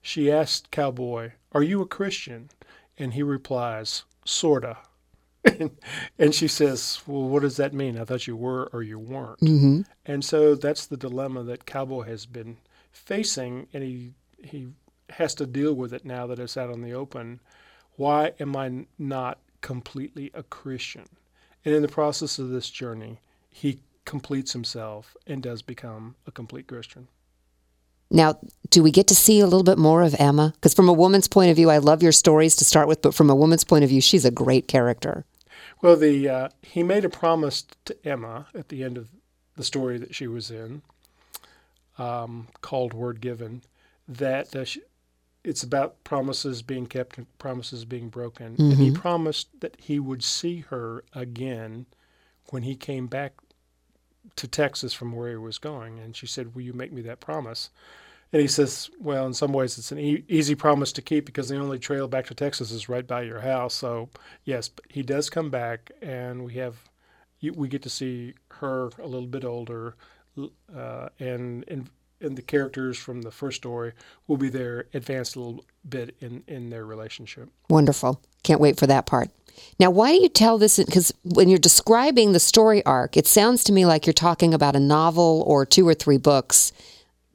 she 0.00 0.30
asked 0.30 0.70
Cowboy, 0.70 1.32
Are 1.52 1.62
you 1.62 1.82
a 1.82 1.86
Christian? 1.86 2.50
And 2.96 3.14
he 3.14 3.22
replies, 3.22 4.04
Sorta. 4.24 4.78
and 6.18 6.34
she 6.34 6.48
says, 6.48 7.00
Well, 7.06 7.28
what 7.28 7.42
does 7.42 7.56
that 7.56 7.74
mean? 7.74 7.98
I 7.98 8.04
thought 8.04 8.26
you 8.26 8.36
were 8.36 8.70
or 8.72 8.82
you 8.82 8.98
weren't. 8.98 9.40
Mm-hmm. 9.40 9.82
And 10.06 10.24
so 10.24 10.54
that's 10.54 10.86
the 10.86 10.96
dilemma 10.96 11.42
that 11.44 11.66
Cowboy 11.66 12.04
has 12.04 12.26
been 12.26 12.58
facing, 12.90 13.68
and 13.72 13.82
he, 13.82 14.12
he 14.42 14.68
has 15.10 15.34
to 15.36 15.46
deal 15.46 15.74
with 15.74 15.92
it 15.92 16.04
now 16.04 16.26
that 16.26 16.38
it's 16.38 16.56
out 16.56 16.70
in 16.70 16.82
the 16.82 16.92
open. 16.92 17.40
Why 17.98 18.32
am 18.38 18.54
I 18.54 18.86
not 18.96 19.40
completely 19.60 20.30
a 20.32 20.44
Christian? 20.44 21.08
And 21.64 21.74
in 21.74 21.82
the 21.82 21.88
process 21.88 22.38
of 22.38 22.50
this 22.50 22.70
journey, 22.70 23.18
he 23.50 23.80
completes 24.04 24.52
himself 24.52 25.16
and 25.26 25.42
does 25.42 25.62
become 25.62 26.14
a 26.24 26.30
complete 26.30 26.68
Christian. 26.68 27.08
Now, 28.08 28.38
do 28.70 28.84
we 28.84 28.92
get 28.92 29.08
to 29.08 29.16
see 29.16 29.40
a 29.40 29.46
little 29.46 29.64
bit 29.64 29.78
more 29.78 30.02
of 30.02 30.14
Emma? 30.16 30.52
Because 30.54 30.74
from 30.74 30.88
a 30.88 30.92
woman's 30.92 31.26
point 31.26 31.50
of 31.50 31.56
view, 31.56 31.70
I 31.70 31.78
love 31.78 32.00
your 32.00 32.12
stories 32.12 32.54
to 32.56 32.64
start 32.64 32.86
with, 32.86 33.02
but 33.02 33.14
from 33.14 33.30
a 33.30 33.34
woman's 33.34 33.64
point 33.64 33.82
of 33.82 33.90
view, 33.90 34.00
she's 34.00 34.24
a 34.24 34.30
great 34.30 34.68
character. 34.68 35.24
Well, 35.82 35.96
the 35.96 36.28
uh, 36.28 36.48
he 36.62 36.84
made 36.84 37.04
a 37.04 37.10
promise 37.10 37.64
to 37.86 37.96
Emma 38.06 38.46
at 38.54 38.68
the 38.68 38.84
end 38.84 38.96
of 38.96 39.08
the 39.56 39.64
story 39.64 39.98
that 39.98 40.14
she 40.14 40.28
was 40.28 40.52
in, 40.52 40.82
um, 41.98 42.46
called 42.60 42.94
"Word 42.94 43.20
Given," 43.20 43.62
that 44.06 44.54
uh, 44.54 44.64
she, 44.64 44.82
it's 45.48 45.62
about 45.62 46.04
promises 46.04 46.60
being 46.62 46.86
kept 46.86 47.16
and 47.16 47.26
promises 47.38 47.84
being 47.86 48.10
broken. 48.10 48.54
And 48.58 48.74
he 48.74 48.90
promised 48.90 49.48
that 49.60 49.76
he 49.80 49.98
would 49.98 50.22
see 50.22 50.60
her 50.68 51.04
again 51.14 51.86
when 52.50 52.64
he 52.64 52.76
came 52.76 53.06
back 53.06 53.32
to 54.36 54.46
Texas 54.46 54.92
from 54.92 55.12
where 55.12 55.30
he 55.30 55.36
was 55.36 55.58
going. 55.58 55.98
And 55.98 56.14
she 56.14 56.26
said, 56.26 56.54
"Will 56.54 56.62
you 56.62 56.74
make 56.74 56.92
me 56.92 57.00
that 57.02 57.20
promise?" 57.20 57.70
And 58.30 58.42
he 58.42 58.48
says, 58.48 58.90
"Well, 59.00 59.26
in 59.26 59.32
some 59.32 59.54
ways, 59.54 59.78
it's 59.78 59.90
an 59.90 59.98
e- 59.98 60.24
easy 60.28 60.54
promise 60.54 60.92
to 60.92 61.02
keep 61.02 61.24
because 61.24 61.48
the 61.48 61.56
only 61.56 61.78
trail 61.78 62.08
back 62.08 62.26
to 62.26 62.34
Texas 62.34 62.70
is 62.70 62.88
right 62.88 63.06
by 63.06 63.22
your 63.22 63.40
house. 63.40 63.74
So, 63.74 64.10
yes, 64.44 64.68
but 64.68 64.84
he 64.90 65.02
does 65.02 65.30
come 65.30 65.50
back, 65.50 65.90
and 66.02 66.44
we 66.44 66.54
have 66.54 66.76
we 67.54 67.68
get 67.68 67.82
to 67.82 67.90
see 67.90 68.34
her 68.60 68.90
a 68.98 69.06
little 69.06 69.28
bit 69.28 69.44
older, 69.44 69.96
uh, 70.74 71.08
and 71.18 71.64
and 71.68 71.88
and 72.20 72.36
the 72.36 72.42
characters 72.42 72.98
from 72.98 73.22
the 73.22 73.30
first 73.30 73.58
story 73.58 73.92
will 74.26 74.36
be 74.36 74.48
there 74.48 74.86
advanced 74.94 75.36
a 75.36 75.40
little 75.40 75.64
bit 75.88 76.16
in 76.20 76.42
in 76.46 76.70
their 76.70 76.84
relationship. 76.84 77.50
Wonderful. 77.68 78.20
Can't 78.42 78.60
wait 78.60 78.78
for 78.78 78.86
that 78.86 79.06
part. 79.06 79.30
Now, 79.80 79.90
why 79.90 80.12
do 80.12 80.22
you 80.22 80.28
tell 80.28 80.58
this? 80.58 80.78
Because 80.78 81.12
when 81.24 81.48
you're 81.48 81.58
describing 81.58 82.32
the 82.32 82.40
story 82.40 82.84
arc, 82.84 83.16
it 83.16 83.26
sounds 83.26 83.64
to 83.64 83.72
me 83.72 83.86
like 83.86 84.06
you're 84.06 84.12
talking 84.12 84.54
about 84.54 84.76
a 84.76 84.80
novel 84.80 85.42
or 85.46 85.66
two 85.66 85.86
or 85.86 85.94
three 85.94 86.18
books 86.18 86.72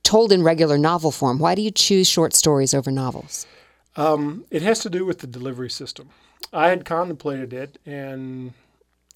told 0.04 0.32
in 0.32 0.44
regular 0.44 0.78
novel 0.78 1.12
form. 1.12 1.40
Why 1.40 1.56
do 1.56 1.62
you 1.62 1.72
choose 1.72 2.08
short 2.08 2.34
stories 2.34 2.74
over 2.74 2.92
novels? 2.92 3.46
Um, 3.96 4.46
it 4.52 4.62
has 4.62 4.80
to 4.80 4.90
do 4.90 5.06
with 5.06 5.20
the 5.20 5.28
delivery 5.28 5.70
system. 5.70 6.10
I 6.52 6.70
had 6.70 6.86
contemplated 6.86 7.54
it, 7.54 7.78
and 7.86 8.54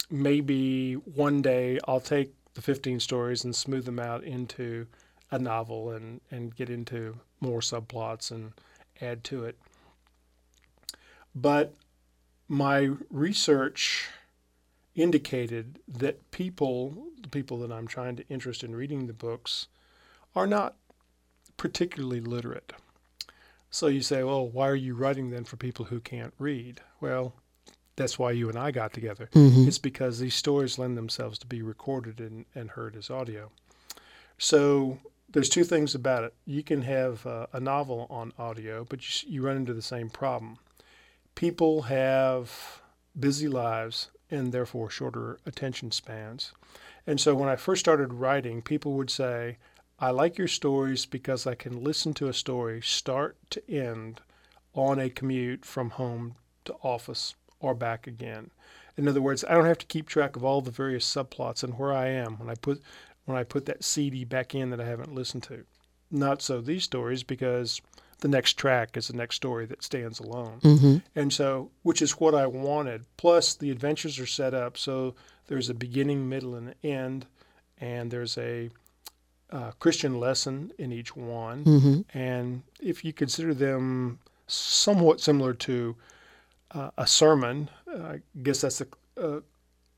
maybe 0.10 0.94
one 0.94 1.42
day 1.42 1.80
I'll 1.88 2.00
take 2.00 2.34
the 2.54 2.62
15 2.62 3.00
stories 3.00 3.44
and 3.44 3.56
smooth 3.56 3.86
them 3.86 4.00
out 4.00 4.24
into 4.24 4.88
a 5.32 5.40
novel 5.40 5.92
and, 5.92 6.22
and 6.32 6.56
get 6.56 6.70
into 6.70 7.18
more 7.40 7.60
subplots 7.60 8.32
and 8.32 8.54
add 9.02 9.24
to 9.26 9.44
it. 9.44 9.58
But 11.36 11.74
my 12.48 12.92
research 13.12 14.10
indicated 14.96 15.80
that 15.88 16.32
people, 16.32 17.08
the 17.22 17.30
people 17.30 17.60
that 17.60 17.72
I'm 17.72 17.88
trying 17.88 18.16
to 18.16 18.28
interest 18.30 18.64
in 18.64 18.76
reading 18.76 19.08
the 19.08 19.14
books, 19.14 19.68
are 20.36 20.48
not 20.48 20.76
particularly 21.58 22.22
literate. 22.22 22.74
So 23.70 23.88
you 23.88 24.02
say, 24.02 24.24
well, 24.24 24.48
why 24.48 24.68
are 24.68 24.76
you 24.76 24.96
writing 24.96 25.30
then 25.30 25.44
for 25.44 25.58
people 25.58 25.86
who 25.86 26.00
can't 26.00 26.34
read? 26.40 26.82
Well, 27.02 27.34
that's 27.96 28.18
why 28.18 28.32
you 28.32 28.48
and 28.48 28.58
I 28.58 28.72
got 28.72 28.94
together. 28.94 29.30
Mm-hmm. 29.34 29.68
It's 29.68 29.78
because 29.78 30.20
these 30.20 30.36
stories 30.36 30.80
lend 30.80 30.98
themselves 30.98 31.38
to 31.40 31.48
be 31.48 31.62
recorded 31.62 32.20
and, 32.20 32.46
and 32.56 32.72
heard 32.72 32.96
as 32.96 33.10
audio. 33.10 33.52
So 34.38 35.00
there's 35.30 35.50
two 35.50 35.64
things 35.64 35.94
about 35.94 36.24
it. 36.24 36.34
You 36.46 36.64
can 36.64 36.84
have 36.84 37.26
uh, 37.26 37.48
a 37.54 37.60
novel 37.60 38.08
on 38.10 38.34
audio, 38.38 38.86
but 38.86 39.24
you, 39.24 39.30
you 39.30 39.42
run 39.42 39.58
into 39.58 39.74
the 39.74 39.82
same 39.82 40.10
problem. 40.10 40.58
People 41.36 41.84
have 41.84 42.82
busy 43.20 43.48
lives 43.48 44.10
and 44.32 44.52
therefore 44.52 44.90
shorter 44.90 45.40
attention 45.46 45.92
spans. 45.92 46.52
And 47.06 47.20
so 47.20 47.36
when 47.36 47.50
I 47.50 47.56
first 47.56 47.80
started 47.80 48.14
writing, 48.14 48.62
people 48.62 48.94
would 48.94 49.10
say, 49.10 49.58
I 50.00 50.12
like 50.12 50.38
your 50.38 50.48
stories 50.48 51.06
because 51.06 51.48
I 51.48 51.56
can 51.56 51.84
listen 51.84 52.14
to 52.16 52.28
a 52.28 52.34
story 52.34 52.82
start 52.82 53.38
to 53.52 53.72
end 53.72 54.22
on 54.74 55.00
a 55.00 55.10
commute 55.10 55.66
from 55.66 55.92
home 55.92 56.36
to 56.66 56.76
office 56.84 57.36
or 57.60 57.74
back 57.74 58.06
again. 58.06 58.52
In 58.96 59.08
other 59.08 59.22
words, 59.22 59.44
I 59.48 59.54
don't 59.54 59.66
have 59.66 59.78
to 59.80 59.86
keep 59.86 60.08
track 60.08 60.36
of 60.36 60.44
all 60.44 60.62
the 60.62 60.72
various 60.72 61.06
subplots 61.06 61.64
and 61.64 61.78
where 61.78 61.94
I 61.94 62.08
am 62.10 62.38
when 62.38 62.50
I 62.50 62.56
put 62.56 62.82
when 63.28 63.38
I 63.38 63.44
put 63.44 63.66
that 63.66 63.84
CD 63.84 64.24
back 64.24 64.56
in 64.56 64.70
that 64.72 64.82
I 64.82 64.86
haven't 64.86 65.14
listened 65.14 65.44
to. 65.44 65.66
Not 66.10 66.42
so 66.42 66.62
these 66.62 66.86
stories 66.86 67.22
because 67.22 67.82
the 68.20 68.30
next 68.30 68.54
track 68.54 68.96
is 68.96 69.10
the 69.10 69.18
next 69.18 69.36
story 69.36 69.66
that 69.66 69.84
stands 69.84 70.20
alone. 70.20 70.60
Mm-hmm. 70.62 70.98
And 71.14 71.32
so, 71.32 71.70
which 71.84 72.02
is 72.02 72.14
what 72.14 72.34
I 72.34 72.48
wanted. 72.48 73.06
Plus, 73.18 73.54
the 73.54 73.70
adventures 73.70 74.18
are 74.18 74.26
set 74.26 74.54
up 74.54 74.78
so 74.78 75.14
there's 75.48 75.70
a 75.70 75.74
beginning, 75.74 76.30
middle, 76.30 76.56
and 76.56 76.74
end, 76.84 77.26
and 77.80 78.10
there's 78.10 78.38
a 78.38 78.70
uh, 79.52 79.72
Christian 79.80 80.20
lesson 80.20 80.72
in 80.78 80.92
each 80.92 81.16
one. 81.16 81.64
Mm-hmm. 81.66 82.18
And 82.18 82.64
if 82.80 83.04
you 83.04 83.14
consider 83.14 83.54
them 83.54 84.20
somewhat 84.48 85.20
similar 85.20 85.54
to 85.54 85.96
uh, 86.72 86.92
a 86.98 87.06
sermon, 87.06 87.70
uh, 87.94 88.04
I 88.04 88.20
guess 88.42 88.62
that's 88.62 88.82
a, 88.82 88.88
a, 89.18 89.42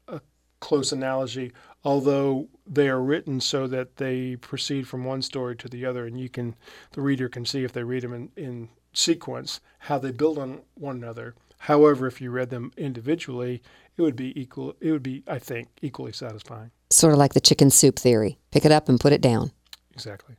a 0.08 0.22
close 0.60 0.92
analogy, 0.92 1.52
although 1.84 2.48
they 2.70 2.88
are 2.88 3.02
written 3.02 3.42
so 3.42 3.68
that 3.68 3.98
they 3.98 4.36
proceed 4.36 4.88
from 4.88 5.04
one 5.04 5.22
story 5.22 5.56
to 5.58 5.68
the 5.68 5.86
other, 5.86 6.06
and 6.06 6.20
you 6.20 6.30
can, 6.30 6.56
the 6.92 7.02
reader 7.02 7.28
can 7.28 7.46
see 7.46 7.64
if 7.64 7.74
they 7.74 7.84
read 7.84 8.04
them 8.04 8.14
in, 8.14 8.32
in 8.36 8.70
sequence, 8.94 9.60
how 9.80 9.98
they 9.98 10.12
build 10.12 10.38
on 10.38 10.62
one 10.76 10.98
another. 10.98 11.36
However, 11.60 12.08
if 12.08 12.22
you 12.22 12.32
read 12.32 12.52
them 12.52 12.72
individually, 12.78 13.62
it 13.98 14.02
would 14.02 14.16
be 14.16 14.40
equal. 14.40 14.76
It 14.80 14.92
would 14.92 15.04
be, 15.04 15.24
I 15.28 15.40
think, 15.40 15.68
equally 15.82 16.14
satisfying. 16.14 16.72
Sort 16.90 17.12
of 17.12 17.20
like 17.20 17.34
the 17.34 17.42
chicken 17.42 17.70
soup 17.70 18.00
theory 18.00 18.38
pick 18.52 18.66
it 18.66 18.72
up 18.72 18.88
and 18.88 19.00
put 19.00 19.14
it 19.14 19.22
down. 19.22 19.52
Exactly. 19.94 20.36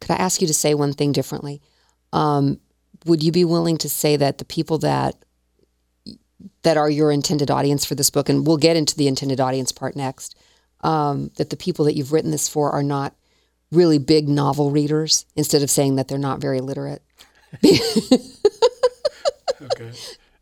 Could 0.00 0.12
I 0.12 0.16
ask 0.16 0.40
you 0.40 0.46
to 0.46 0.54
say 0.54 0.74
one 0.74 0.92
thing 0.92 1.12
differently? 1.12 1.60
Um, 2.12 2.60
would 3.04 3.22
you 3.22 3.32
be 3.32 3.44
willing 3.44 3.78
to 3.78 3.88
say 3.88 4.16
that 4.16 4.38
the 4.38 4.44
people 4.44 4.78
that 4.78 5.16
that 6.62 6.76
are 6.76 6.90
your 6.90 7.10
intended 7.10 7.50
audience 7.50 7.84
for 7.84 7.94
this 7.94 8.10
book, 8.10 8.28
and 8.28 8.46
we'll 8.46 8.56
get 8.56 8.76
into 8.76 8.96
the 8.96 9.08
intended 9.08 9.40
audience 9.40 9.72
part 9.72 9.96
next, 9.96 10.36
um, 10.82 11.30
that 11.36 11.50
the 11.50 11.56
people 11.56 11.84
that 11.84 11.94
you've 11.94 12.12
written 12.12 12.30
this 12.30 12.48
for 12.48 12.70
are 12.70 12.82
not 12.82 13.14
really 13.70 13.98
big 13.98 14.28
novel 14.28 14.70
readers, 14.70 15.24
instead 15.36 15.62
of 15.62 15.70
saying 15.70 15.96
that 15.96 16.08
they're 16.08 16.18
not 16.18 16.40
very 16.40 16.60
literate? 16.60 17.02
Okay. 19.62 19.92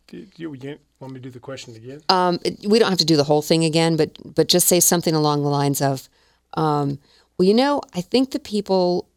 do, 0.07 0.27
you, 0.37 0.55
you 0.55 0.79
want 0.99 1.15
me 1.15 1.21
to 1.21 1.25
do 1.25 1.31
the 1.31 1.41
question 1.41 1.77
again? 1.77 2.01
um, 2.09 2.39
we 2.67 2.79
don't 2.79 2.89
have 2.89 2.99
to 2.99 3.05
do 3.05 3.17
the 3.17 3.25
whole 3.25 3.43
thing 3.43 3.65
again, 3.65 3.97
but 3.97 4.17
but 4.35 4.49
just 4.49 4.67
say 4.67 4.81
something 4.81 5.15
along 5.15 5.43
the 5.43 5.49
lines 5.49 5.81
of, 5.81 6.09
um, 6.55 6.99
well, 7.39 7.47
you 7.47 7.55
know, 7.55 7.83
I 7.95 8.01
think 8.01 8.31
the 8.31 8.39
people 8.39 9.09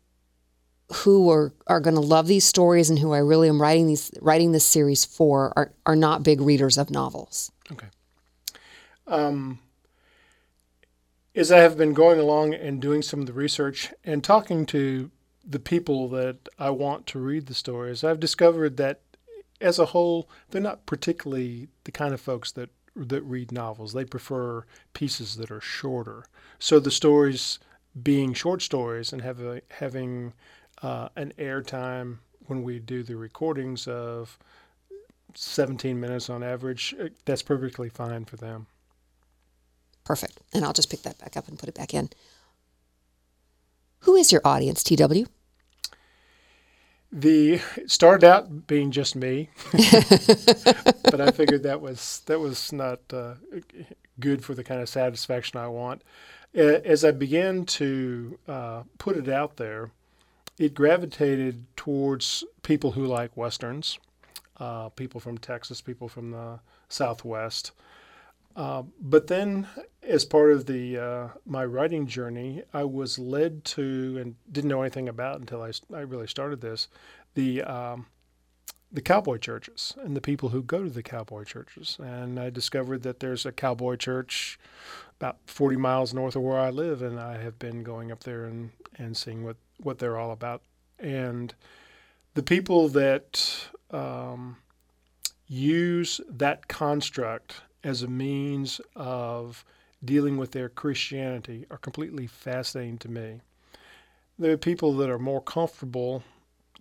who 0.94 1.30
are 1.30 1.53
are 1.68 1.80
going 1.80 1.96
to 1.96 2.01
love 2.01 2.27
these 2.27 2.46
stories 2.46 2.89
and 2.89 3.00
who 3.00 3.13
I 3.13 3.20
really 3.20 3.50
am 3.50 3.62
writing 3.62 3.88
these 3.88 4.12
writing 4.22 4.51
this 4.51 4.65
series 4.65 5.06
for 5.06 5.53
are 5.56 5.72
are 5.86 5.96
not 5.96 6.24
big 6.24 6.42
readers 6.42 6.77
of 6.77 6.89
novels. 6.89 7.51
Okay. 7.72 7.88
Um, 9.08 9.60
as 11.36 11.52
I 11.52 11.60
have 11.60 11.78
been 11.78 11.94
going 11.94 12.20
along 12.20 12.54
and 12.54 12.82
doing 12.82 13.02
some 13.02 13.22
of 13.22 13.25
the 13.25 13.34
research 13.34 13.94
and 14.04 14.24
talking 14.24 14.66
to 14.68 15.10
the 15.44 15.60
people 15.60 16.08
that 16.10 16.38
I 16.60 16.70
want 16.70 17.08
to 17.08 17.20
read 17.20 17.48
the 17.48 17.54
stories, 17.54 18.04
I've 18.04 18.20
discovered 18.20 18.78
that 18.78 19.02
as 19.60 19.80
a 19.80 19.88
whole, 19.88 20.30
they're 20.50 20.62
not 20.62 20.86
particularly 20.86 21.70
the 21.86 21.92
kind 21.92 22.13
of 22.13 22.22
folks 22.22 22.52
that 22.54 22.70
that 22.96 23.22
read 23.24 23.52
novels. 23.52 23.94
They 23.94 24.06
prefer 24.06 24.66
pieces 24.94 25.38
that 25.38 25.50
are 25.50 25.62
shorter. 25.62 26.25
So 26.60 26.80
the 26.80 26.92
stories 26.92 27.58
being 28.02 28.34
short 28.34 28.62
stories 28.62 29.12
and 29.12 29.22
have 29.24 29.42
a, 29.42 29.62
having 29.72 30.34
uh, 30.84 31.10
an 31.16 31.34
airtime 31.40 32.20
when 32.46 32.62
we 32.62 32.80
do 32.80 33.02
the 33.02 33.16
recordings 33.16 33.88
of 33.88 34.38
17 35.34 36.00
minutes 36.00 36.30
on 36.30 36.43
average, 36.43 36.93
uh, 37.02 37.08
that's 37.26 37.41
perfectly 37.41 37.89
fine 37.89 38.26
for 38.26 38.36
them. 38.38 38.67
Perfect. 40.04 40.39
And 40.54 40.66
I'll 40.66 40.74
just 40.74 40.89
pick 40.89 41.04
that 41.04 41.20
back 41.20 41.38
up 41.38 41.48
and 41.48 41.58
put 41.58 41.70
it 41.70 41.76
back 41.76 41.94
in. 41.94 42.10
Who 44.02 44.16
is 44.16 44.32
your 44.32 44.42
audience, 44.44 44.84
TW? 44.84 45.28
The 47.12 47.62
it 47.78 47.92
started 47.92 48.28
out 48.28 48.66
being 48.66 48.89
just 48.89 49.16
me, 49.16 49.50
but 49.72 51.22
I 51.22 51.30
figured 51.30 51.62
that 51.62 51.80
was 51.80 52.24
that 52.26 52.39
was 52.39 52.74
not 52.74 53.02
uh, 53.13 53.36
good 54.20 54.44
for 54.44 54.56
the 54.56 54.63
kind 54.63 54.82
of 54.82 54.89
satisfaction 54.89 55.60
I 55.60 55.68
want. 55.68 56.02
As 56.56 57.06
I 57.06 57.12
began 57.12 57.66
to 57.66 58.39
uh, 58.48 58.84
put 58.98 59.16
it 59.16 59.30
out 59.30 59.58
there, 59.58 59.92
it 60.58 60.74
gravitated 60.74 61.66
towards 61.76 62.44
people 62.63 62.92
who 62.92 63.06
like 63.06 63.38
westerns, 63.38 64.00
uh, 64.60 64.89
people 64.89 65.20
from 65.20 65.38
Texas, 65.38 65.82
people 65.82 66.08
from 66.08 66.32
the 66.32 66.60
Southwest. 66.89 67.72
Uh, 68.56 68.84
but 69.00 69.28
then, 69.28 69.68
as 70.04 70.26
part 70.26 70.52
of 70.52 70.66
the 70.66 70.98
uh, 70.98 71.28
my 71.46 71.66
writing 71.66 72.06
journey, 72.06 72.63
I 72.74 72.84
was 72.84 73.18
led 73.18 73.63
to 73.66 74.18
and 74.20 74.36
didn't 74.52 74.70
know 74.70 74.82
anything 74.82 75.10
about 75.10 75.39
until 75.39 75.63
I, 75.63 75.72
I 75.94 76.02
really 76.02 76.28
started 76.28 76.62
this 76.62 76.88
the 77.34 77.63
um, 77.63 78.06
the 78.94 79.02
cowboy 79.02 79.38
churches 79.38 79.96
and 80.04 80.16
the 80.16 80.22
people 80.22 80.50
who 80.50 80.62
go 80.62 80.84
to 80.84 80.89
the 80.89 81.02
cowboy 81.02 81.44
churches. 81.44 81.98
And 82.00 82.39
I 82.39 82.52
discovered 82.52 83.02
that 83.02 83.20
there's 83.20 83.46
a 83.46 83.52
cowboy 83.52 83.96
church 83.96 84.60
about 85.20 85.38
40 85.48 85.78
miles 85.78 86.13
north 86.13 86.36
of 86.36 86.44
where 86.44 86.60
I 86.60 86.70
live, 86.70 87.02
and 87.02 87.20
I 87.20 87.42
have 87.42 87.58
been 87.58 87.82
going 87.82 88.12
up 88.12 88.24
there 88.24 88.46
and, 88.46 88.70
and 88.98 89.18
seeing 89.18 89.44
what, 89.44 89.58
what 89.82 89.98
they're 89.98 90.18
all 90.18 90.32
about. 90.32 90.62
And 91.00 91.56
the 92.36 92.44
people 92.44 92.88
that 92.89 93.70
um, 93.89 94.58
use 95.48 96.22
that 96.30 96.68
construct 96.68 97.62
as 97.84 98.02
a 98.02 98.08
means 98.08 98.80
of 98.96 99.65
dealing 100.04 100.38
with 100.38 100.52
their 100.52 100.69
Christianity 100.69 101.65
are 101.72 101.78
completely 101.78 102.28
fascinating 102.28 102.98
to 103.00 103.10
me. 103.10 103.41
There 104.38 104.52
are 104.52 104.58
people 104.58 104.93
that 104.98 105.10
are 105.10 105.19
more 105.19 105.41
comfortable, 105.41 106.24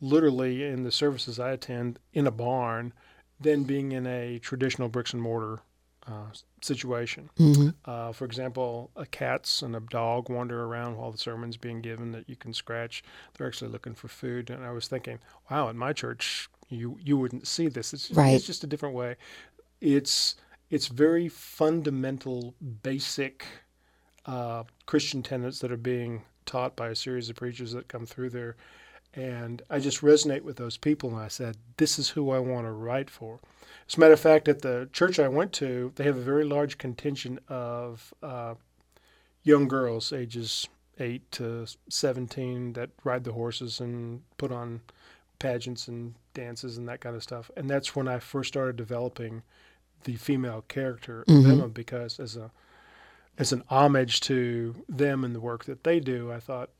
literally, 0.00 0.64
in 0.64 0.82
the 0.84 0.92
services 0.92 1.38
I 1.38 1.52
attend 1.52 1.98
in 2.12 2.26
a 2.26 2.30
barn 2.30 2.92
than 3.40 3.64
being 3.64 3.92
in 3.92 4.06
a 4.06 4.38
traditional 4.38 4.88
bricks 4.88 5.12
and 5.12 5.22
mortar 5.22 5.60
uh, 6.06 6.30
situation. 6.60 7.30
Mm-hmm. 7.38 7.68
Uh, 7.84 8.12
for 8.12 8.24
example, 8.24 8.90
a 8.96 9.06
cats 9.06 9.62
and 9.62 9.76
a 9.76 9.80
dog 9.80 10.28
wander 10.30 10.64
around 10.64 10.96
while 10.96 11.12
the 11.12 11.18
sermon's 11.18 11.56
being 11.56 11.80
given 11.80 12.12
that 12.12 12.28
you 12.28 12.36
can 12.36 12.52
scratch. 12.52 13.04
They're 13.36 13.46
actually 13.46 13.70
looking 13.70 13.94
for 13.94 14.08
food, 14.08 14.50
and 14.50 14.64
I 14.64 14.72
was 14.72 14.88
thinking, 14.88 15.20
wow, 15.50 15.68
in 15.68 15.76
my 15.76 15.92
church, 15.92 16.48
you 16.68 16.98
you 17.00 17.16
wouldn't 17.16 17.46
see 17.46 17.68
this. 17.68 17.92
It's 17.92 18.10
Right. 18.10 18.34
it's 18.34 18.46
just 18.46 18.64
a 18.64 18.66
different 18.66 18.94
way. 18.94 19.16
It's 19.80 20.36
it's 20.72 20.88
very 20.88 21.28
fundamental, 21.28 22.54
basic 22.82 23.44
uh, 24.24 24.62
Christian 24.86 25.22
tenets 25.22 25.58
that 25.58 25.70
are 25.70 25.76
being 25.76 26.22
taught 26.46 26.74
by 26.76 26.88
a 26.88 26.96
series 26.96 27.28
of 27.28 27.36
preachers 27.36 27.72
that 27.72 27.88
come 27.88 28.06
through 28.06 28.30
there. 28.30 28.56
And 29.12 29.60
I 29.68 29.80
just 29.80 30.00
resonate 30.00 30.40
with 30.40 30.56
those 30.56 30.78
people. 30.78 31.10
And 31.10 31.18
I 31.18 31.28
said, 31.28 31.58
this 31.76 31.98
is 31.98 32.08
who 32.08 32.30
I 32.30 32.38
want 32.38 32.66
to 32.66 32.72
write 32.72 33.10
for. 33.10 33.38
As 33.86 33.98
a 33.98 34.00
matter 34.00 34.14
of 34.14 34.20
fact, 34.20 34.48
at 34.48 34.62
the 34.62 34.88
church 34.94 35.18
I 35.18 35.28
went 35.28 35.52
to, 35.54 35.92
they 35.96 36.04
have 36.04 36.16
a 36.16 36.22
very 36.22 36.44
large 36.44 36.78
contingent 36.78 37.40
of 37.50 38.14
uh, 38.22 38.54
young 39.42 39.68
girls, 39.68 40.10
ages 40.10 40.66
8 40.98 41.30
to 41.32 41.66
17, 41.90 42.72
that 42.72 42.88
ride 43.04 43.24
the 43.24 43.32
horses 43.32 43.78
and 43.78 44.22
put 44.38 44.50
on 44.50 44.80
pageants 45.38 45.86
and 45.86 46.14
dances 46.32 46.78
and 46.78 46.88
that 46.88 47.02
kind 47.02 47.14
of 47.14 47.22
stuff. 47.22 47.50
And 47.58 47.68
that's 47.68 47.94
when 47.94 48.08
I 48.08 48.20
first 48.20 48.48
started 48.48 48.76
developing 48.76 49.42
the 50.04 50.16
female 50.16 50.64
character 50.68 51.24
Emma 51.28 51.68
because 51.68 52.18
as 52.20 52.36
a 52.36 52.50
as 53.38 53.52
an 53.52 53.62
homage 53.70 54.20
to 54.20 54.74
them 54.88 55.24
and 55.24 55.34
the 55.34 55.40
work 55.40 55.64
that 55.64 55.84
they 55.84 56.00
do, 56.00 56.30
I 56.32 56.38
thought 56.40 56.70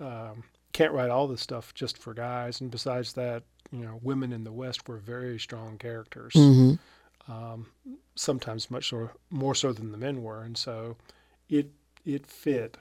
um, 0.00 0.44
can't 0.72 0.92
write 0.92 1.10
all 1.10 1.26
this 1.28 1.40
stuff 1.40 1.74
just 1.74 1.98
for 1.98 2.14
guys. 2.14 2.60
And 2.60 2.70
besides 2.70 3.12
that, 3.14 3.42
you 3.70 3.84
know, 3.84 3.98
women 4.02 4.32
in 4.32 4.44
the 4.44 4.52
West 4.52 4.88
were 4.88 4.98
very 4.98 5.38
strong 5.38 5.78
characters, 5.78 6.34
Mm-hmm. 6.34 7.32
um, 7.32 7.66
sometimes 8.14 8.70
much 8.70 8.88
so, 8.90 9.10
more 9.30 9.54
so 9.54 9.72
than 9.72 9.92
the 9.92 9.98
men 9.98 10.22
were, 10.22 10.42
and 10.42 10.56
so 10.56 10.96
it 11.48 11.70
it 12.04 12.26
fit. 12.26 12.78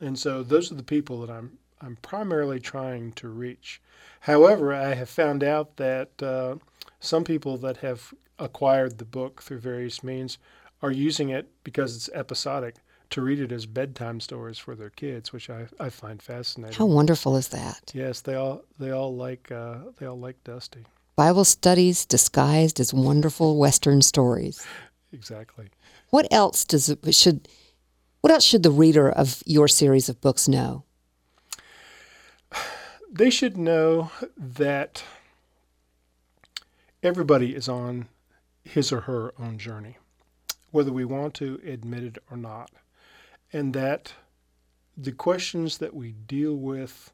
And 0.00 0.18
so 0.18 0.42
those 0.42 0.70
are 0.72 0.76
the 0.76 0.82
people 0.82 1.20
that 1.20 1.30
I'm 1.30 1.58
I'm 1.80 1.96
primarily 2.02 2.60
trying 2.60 3.12
to 3.12 3.28
reach. 3.28 3.80
However, 4.20 4.72
I 4.72 4.94
have 4.94 5.08
found 5.08 5.42
out 5.42 5.76
that 5.76 6.22
uh, 6.22 6.56
some 7.00 7.24
people 7.24 7.56
that 7.58 7.78
have 7.78 8.14
acquired 8.42 8.98
the 8.98 9.04
book 9.04 9.42
through 9.42 9.58
various 9.58 10.02
means 10.02 10.38
are 10.82 10.90
using 10.90 11.30
it 11.30 11.48
because 11.64 11.96
it's 11.96 12.10
episodic 12.12 12.76
to 13.10 13.20
read 13.20 13.38
it 13.38 13.52
as 13.52 13.66
bedtime 13.66 14.20
stories 14.20 14.58
for 14.58 14.74
their 14.74 14.90
kids, 14.90 15.32
which 15.32 15.50
I, 15.50 15.66
I 15.78 15.90
find 15.90 16.20
fascinating. 16.20 16.76
How 16.76 16.86
wonderful 16.86 17.36
is 17.36 17.48
that? 17.48 17.92
Yes, 17.94 18.22
they 18.22 18.34
all 18.34 18.64
they 18.78 18.90
all 18.90 19.14
like 19.14 19.52
uh, 19.52 19.78
they 19.98 20.06
all 20.06 20.18
like 20.18 20.42
Dusty. 20.44 20.84
Bible 21.14 21.44
studies 21.44 22.06
disguised 22.06 22.80
as 22.80 22.94
wonderful 22.94 23.58
Western 23.58 24.00
stories. 24.02 24.66
exactly. 25.12 25.68
What 26.08 26.26
else 26.32 26.64
does 26.64 26.94
should 27.10 27.48
what 28.22 28.32
else 28.32 28.44
should 28.44 28.62
the 28.62 28.70
reader 28.70 29.10
of 29.10 29.42
your 29.46 29.68
series 29.68 30.08
of 30.08 30.20
books 30.20 30.48
know? 30.48 30.84
They 33.14 33.28
should 33.28 33.58
know 33.58 34.10
that 34.38 35.04
everybody 37.02 37.54
is 37.54 37.68
on 37.68 38.08
his 38.64 38.92
or 38.92 39.00
her 39.00 39.32
own 39.38 39.58
journey, 39.58 39.98
whether 40.70 40.92
we 40.92 41.04
want 41.04 41.34
to 41.34 41.60
admit 41.64 42.04
it 42.04 42.18
or 42.30 42.36
not. 42.36 42.70
And 43.52 43.74
that 43.74 44.14
the 44.96 45.12
questions 45.12 45.78
that 45.78 45.94
we 45.94 46.12
deal 46.12 46.54
with 46.54 47.12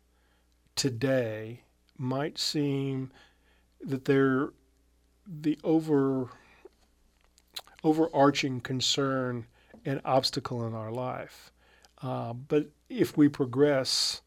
today 0.77 1.63
might 1.97 2.39
seem 2.39 3.11
that 3.81 4.05
they're 4.05 4.51
the 5.27 5.59
over 5.63 6.31
overarching 7.85 8.61
concern 8.61 9.47
and 9.85 10.01
obstacle 10.05 10.67
in 10.67 10.75
our 10.75 10.91
life. 10.91 11.53
Uh, 12.03 12.33
but 12.33 12.67
if 12.89 13.17
we 13.17 13.29
progress, 13.29 14.21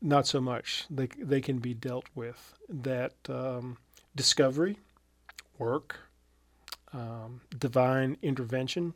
not 0.00 0.26
so 0.26 0.40
much. 0.40 0.86
They, 0.90 1.08
they 1.18 1.40
can 1.40 1.58
be 1.58 1.74
dealt 1.74 2.06
with. 2.14 2.54
That 2.68 3.14
um, 3.28 3.78
discovery, 4.14 4.78
work, 5.58 6.00
um, 6.92 7.40
divine 7.58 8.16
intervention, 8.22 8.94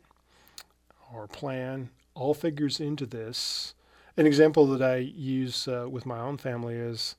or 1.13 1.27
plan 1.27 1.89
all 2.13 2.33
figures 2.33 2.79
into 2.79 3.05
this. 3.05 3.73
An 4.17 4.25
example 4.25 4.65
that 4.67 4.81
I 4.81 4.97
use 4.97 5.67
uh, 5.67 5.87
with 5.89 6.05
my 6.05 6.19
own 6.19 6.37
family 6.37 6.75
is 6.75 7.15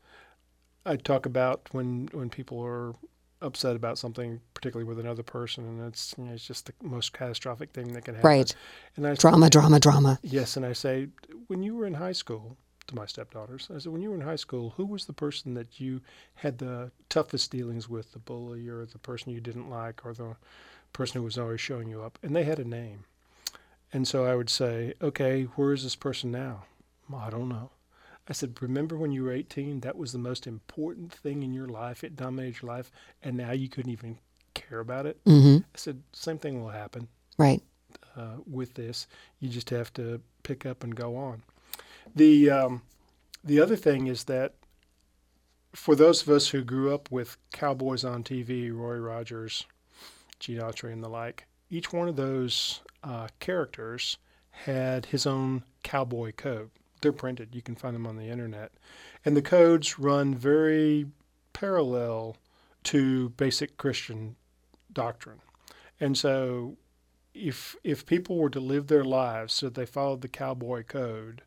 I 0.84 0.96
talk 0.96 1.26
about 1.26 1.68
when 1.72 2.08
when 2.12 2.28
people 2.30 2.60
are 2.62 2.94
upset 3.40 3.74
about 3.74 3.98
something, 3.98 4.40
particularly 4.54 4.88
with 4.88 4.98
another 4.98 5.22
person, 5.22 5.64
and 5.64 5.88
it's 5.88 6.14
you 6.16 6.24
know, 6.24 6.32
it's 6.32 6.46
just 6.46 6.66
the 6.66 6.72
most 6.82 7.12
catastrophic 7.12 7.72
thing 7.72 7.92
that 7.92 8.04
can 8.04 8.14
happen. 8.14 8.28
Right. 8.28 8.54
And 8.96 9.06
I 9.06 9.14
drama, 9.14 9.50
drama, 9.50 9.80
drama. 9.80 10.18
Yes, 10.22 10.56
and 10.56 10.64
I 10.64 10.72
say 10.72 11.08
when 11.48 11.62
you 11.62 11.74
were 11.74 11.86
in 11.86 11.94
high 11.94 12.12
school 12.12 12.56
to 12.88 12.94
my 12.94 13.06
stepdaughters, 13.06 13.68
I 13.74 13.78
said 13.78 13.92
when 13.92 14.02
you 14.02 14.10
were 14.10 14.16
in 14.16 14.22
high 14.22 14.36
school, 14.36 14.74
who 14.76 14.86
was 14.86 15.04
the 15.04 15.12
person 15.12 15.54
that 15.54 15.80
you 15.80 16.00
had 16.34 16.58
the 16.58 16.90
toughest 17.08 17.50
dealings 17.50 17.88
with, 17.88 18.12
the 18.12 18.18
bully 18.18 18.68
or 18.68 18.84
the 18.84 18.98
person 18.98 19.32
you 19.32 19.40
didn't 19.40 19.70
like 19.70 20.04
or 20.04 20.12
the 20.12 20.36
person 20.92 21.18
who 21.18 21.24
was 21.24 21.38
always 21.38 21.60
showing 21.60 21.88
you 21.88 22.02
up, 22.02 22.18
and 22.22 22.34
they 22.34 22.44
had 22.44 22.58
a 22.58 22.64
name. 22.64 23.04
And 23.92 24.08
so 24.08 24.24
I 24.24 24.34
would 24.34 24.50
say, 24.50 24.94
okay, 25.02 25.44
where 25.56 25.72
is 25.72 25.82
this 25.82 25.96
person 25.96 26.30
now? 26.30 26.64
I 27.14 27.30
don't 27.30 27.48
know. 27.48 27.70
I 28.28 28.32
said, 28.32 28.56
remember 28.62 28.96
when 28.96 29.12
you 29.12 29.24
were 29.24 29.32
18? 29.32 29.80
That 29.80 29.98
was 29.98 30.12
the 30.12 30.18
most 30.18 30.46
important 30.46 31.12
thing 31.12 31.42
in 31.42 31.52
your 31.52 31.66
life. 31.66 32.04
It 32.04 32.16
dominated 32.16 32.62
your 32.62 32.70
life, 32.70 32.90
and 33.22 33.36
now 33.36 33.52
you 33.52 33.68
couldn't 33.68 33.90
even 33.90 34.18
care 34.54 34.80
about 34.80 35.06
it. 35.06 35.22
Mm-hmm. 35.24 35.58
I 35.58 35.76
said, 35.76 36.02
same 36.12 36.38
thing 36.38 36.62
will 36.62 36.70
happen. 36.70 37.08
Right. 37.36 37.62
Uh, 38.16 38.36
with 38.50 38.74
this, 38.74 39.06
you 39.40 39.48
just 39.48 39.70
have 39.70 39.92
to 39.94 40.20
pick 40.42 40.64
up 40.64 40.84
and 40.84 40.94
go 40.94 41.16
on. 41.16 41.42
The 42.14 42.50
um, 42.50 42.82
the 43.44 43.60
other 43.60 43.76
thing 43.76 44.06
is 44.06 44.24
that 44.24 44.54
for 45.74 45.94
those 45.94 46.22
of 46.22 46.28
us 46.28 46.48
who 46.48 46.62
grew 46.62 46.94
up 46.94 47.10
with 47.10 47.38
cowboys 47.52 48.04
on 48.04 48.22
TV, 48.22 48.72
Roy 48.72 48.96
Rogers, 48.96 49.66
Gene 50.38 50.58
Autry, 50.58 50.92
and 50.92 51.02
the 51.02 51.08
like, 51.08 51.46
each 51.70 51.92
one 51.92 52.08
of 52.08 52.16
those 52.16 52.80
uh, 53.02 53.28
characters 53.40 54.18
had 54.50 55.06
his 55.06 55.26
own 55.26 55.64
cowboy 55.82 56.32
code. 56.32 56.70
They're 57.00 57.12
printed. 57.12 57.54
You 57.54 57.62
can 57.62 57.74
find 57.74 57.94
them 57.94 58.06
on 58.06 58.16
the 58.16 58.28
internet. 58.28 58.72
And 59.24 59.36
the 59.36 59.42
codes 59.42 59.98
run 59.98 60.34
very 60.34 61.06
parallel 61.52 62.36
to 62.84 63.30
basic 63.30 63.76
Christian 63.76 64.36
doctrine. 64.92 65.40
And 65.98 66.16
so 66.16 66.76
if 67.34 67.76
if 67.82 68.04
people 68.04 68.36
were 68.36 68.50
to 68.50 68.60
live 68.60 68.88
their 68.88 69.04
lives 69.04 69.54
so 69.54 69.68
they 69.68 69.86
followed 69.86 70.20
the 70.20 70.28
cowboy 70.28 70.82
code, 70.82 71.42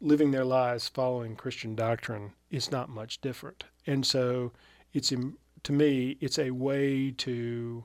living 0.00 0.30
their 0.30 0.44
lives 0.44 0.88
following 0.88 1.36
Christian 1.36 1.74
doctrine 1.74 2.32
is 2.50 2.70
not 2.70 2.88
much 2.88 3.20
different. 3.20 3.64
And 3.86 4.04
so 4.04 4.52
it's 4.92 5.10
to 5.10 5.72
me 5.72 6.16
it's 6.20 6.38
a 6.38 6.50
way 6.50 7.10
to 7.12 7.84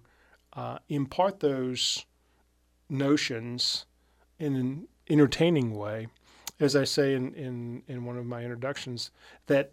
uh, 0.54 0.80
impart 0.90 1.40
those 1.40 2.06
notions 2.90 3.86
in 4.40 4.56
an 4.56 4.88
entertaining 5.10 5.76
way 5.76 6.08
as 6.60 6.76
I 6.76 6.84
say 6.84 7.14
in, 7.14 7.34
in, 7.34 7.84
in 7.88 8.06
one 8.06 8.18
of 8.18 8.26
my 8.26 8.42
introductions, 8.42 9.12
that 9.48 9.72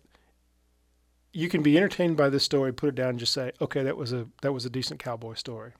you 1.32 1.48
can 1.48 1.62
be 1.62 1.76
entertained 1.76 2.16
by 2.16 2.28
this 2.28 2.44
story, 2.44 2.72
put 2.72 2.90
it 2.90 2.94
down, 2.94 3.10
and 3.10 3.18
just 3.18 3.32
say, 3.32 3.52
okay, 3.60 3.82
that 3.82 3.96
was 3.96 4.12
a 4.12 4.26
that 4.42 4.52
was 4.52 4.66
a 4.66 4.70
decent 4.70 5.00
cowboy 5.00 5.34
story. 5.34 5.72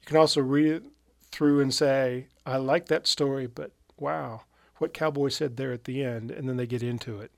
You 0.00 0.06
can 0.06 0.16
also 0.16 0.40
read 0.40 0.66
it 0.66 0.82
through 1.30 1.60
and 1.60 1.72
say, 1.72 2.26
I 2.44 2.56
like 2.56 2.86
that 2.86 3.06
story, 3.06 3.46
but 3.46 3.72
wow, 3.96 4.42
what 4.78 4.94
cowboy 4.94 5.28
said 5.28 5.56
there 5.56 5.72
at 5.72 5.84
the 5.84 6.02
end, 6.02 6.30
and 6.30 6.48
then 6.48 6.56
they 6.56 6.66
get 6.66 6.82
into 6.82 7.20
it. 7.20 7.30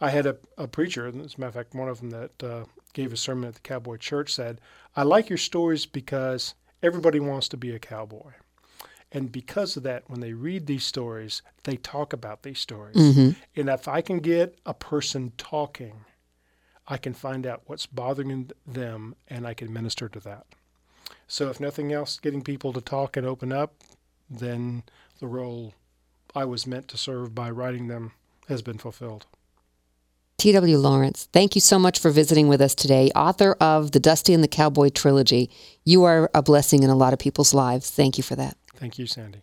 I 0.00 0.10
had 0.10 0.26
a, 0.26 0.36
a 0.58 0.68
preacher, 0.68 1.06
as 1.06 1.14
a 1.14 1.40
matter 1.40 1.48
of 1.48 1.54
fact, 1.54 1.74
one 1.74 1.88
of 1.88 2.00
them 2.00 2.10
that 2.10 2.42
uh, 2.42 2.64
gave 2.92 3.12
a 3.12 3.16
sermon 3.16 3.48
at 3.48 3.54
the 3.54 3.60
Cowboy 3.60 3.96
Church 3.96 4.34
said, 4.34 4.60
I 4.96 5.02
like 5.02 5.28
your 5.28 5.38
stories 5.38 5.86
because 5.86 6.54
everybody 6.82 7.20
wants 7.20 7.48
to 7.48 7.56
be 7.56 7.74
a 7.74 7.78
cowboy. 7.78 8.32
And 9.12 9.30
because 9.30 9.76
of 9.76 9.84
that, 9.84 10.02
when 10.08 10.20
they 10.20 10.32
read 10.32 10.66
these 10.66 10.84
stories, 10.84 11.42
they 11.62 11.76
talk 11.76 12.12
about 12.12 12.42
these 12.42 12.58
stories. 12.58 12.96
Mm-hmm. 12.96 13.30
And 13.54 13.68
if 13.68 13.86
I 13.86 14.00
can 14.00 14.18
get 14.18 14.58
a 14.66 14.74
person 14.74 15.32
talking, 15.38 16.04
I 16.88 16.96
can 16.96 17.14
find 17.14 17.46
out 17.46 17.62
what's 17.66 17.86
bothering 17.86 18.50
them 18.66 19.14
and 19.28 19.46
I 19.46 19.54
can 19.54 19.72
minister 19.72 20.08
to 20.08 20.20
that. 20.20 20.46
So, 21.28 21.48
if 21.48 21.60
nothing 21.60 21.92
else, 21.92 22.18
getting 22.18 22.42
people 22.42 22.72
to 22.72 22.80
talk 22.80 23.16
and 23.16 23.26
open 23.26 23.52
up, 23.52 23.74
then 24.28 24.82
the 25.20 25.26
role 25.26 25.74
I 26.34 26.44
was 26.44 26.66
meant 26.66 26.88
to 26.88 26.96
serve 26.96 27.34
by 27.34 27.50
writing 27.50 27.88
them 27.88 28.12
has 28.48 28.62
been 28.62 28.78
fulfilled. 28.78 29.26
T.W. 30.38 30.76
Lawrence, 30.76 31.28
thank 31.32 31.54
you 31.54 31.60
so 31.60 31.78
much 31.78 31.98
for 31.98 32.10
visiting 32.10 32.48
with 32.48 32.60
us 32.60 32.74
today. 32.74 33.10
Author 33.14 33.56
of 33.60 33.92
the 33.92 34.00
Dusty 34.00 34.34
and 34.34 34.42
the 34.42 34.48
Cowboy 34.48 34.90
trilogy. 34.90 35.48
You 35.84 36.04
are 36.04 36.30
a 36.34 36.42
blessing 36.42 36.82
in 36.82 36.90
a 36.90 36.96
lot 36.96 37.12
of 37.12 37.18
people's 37.18 37.54
lives. 37.54 37.90
Thank 37.90 38.18
you 38.18 38.24
for 38.24 38.36
that. 38.36 38.56
Thank 38.74 38.98
you, 38.98 39.06
Sandy. 39.06 39.42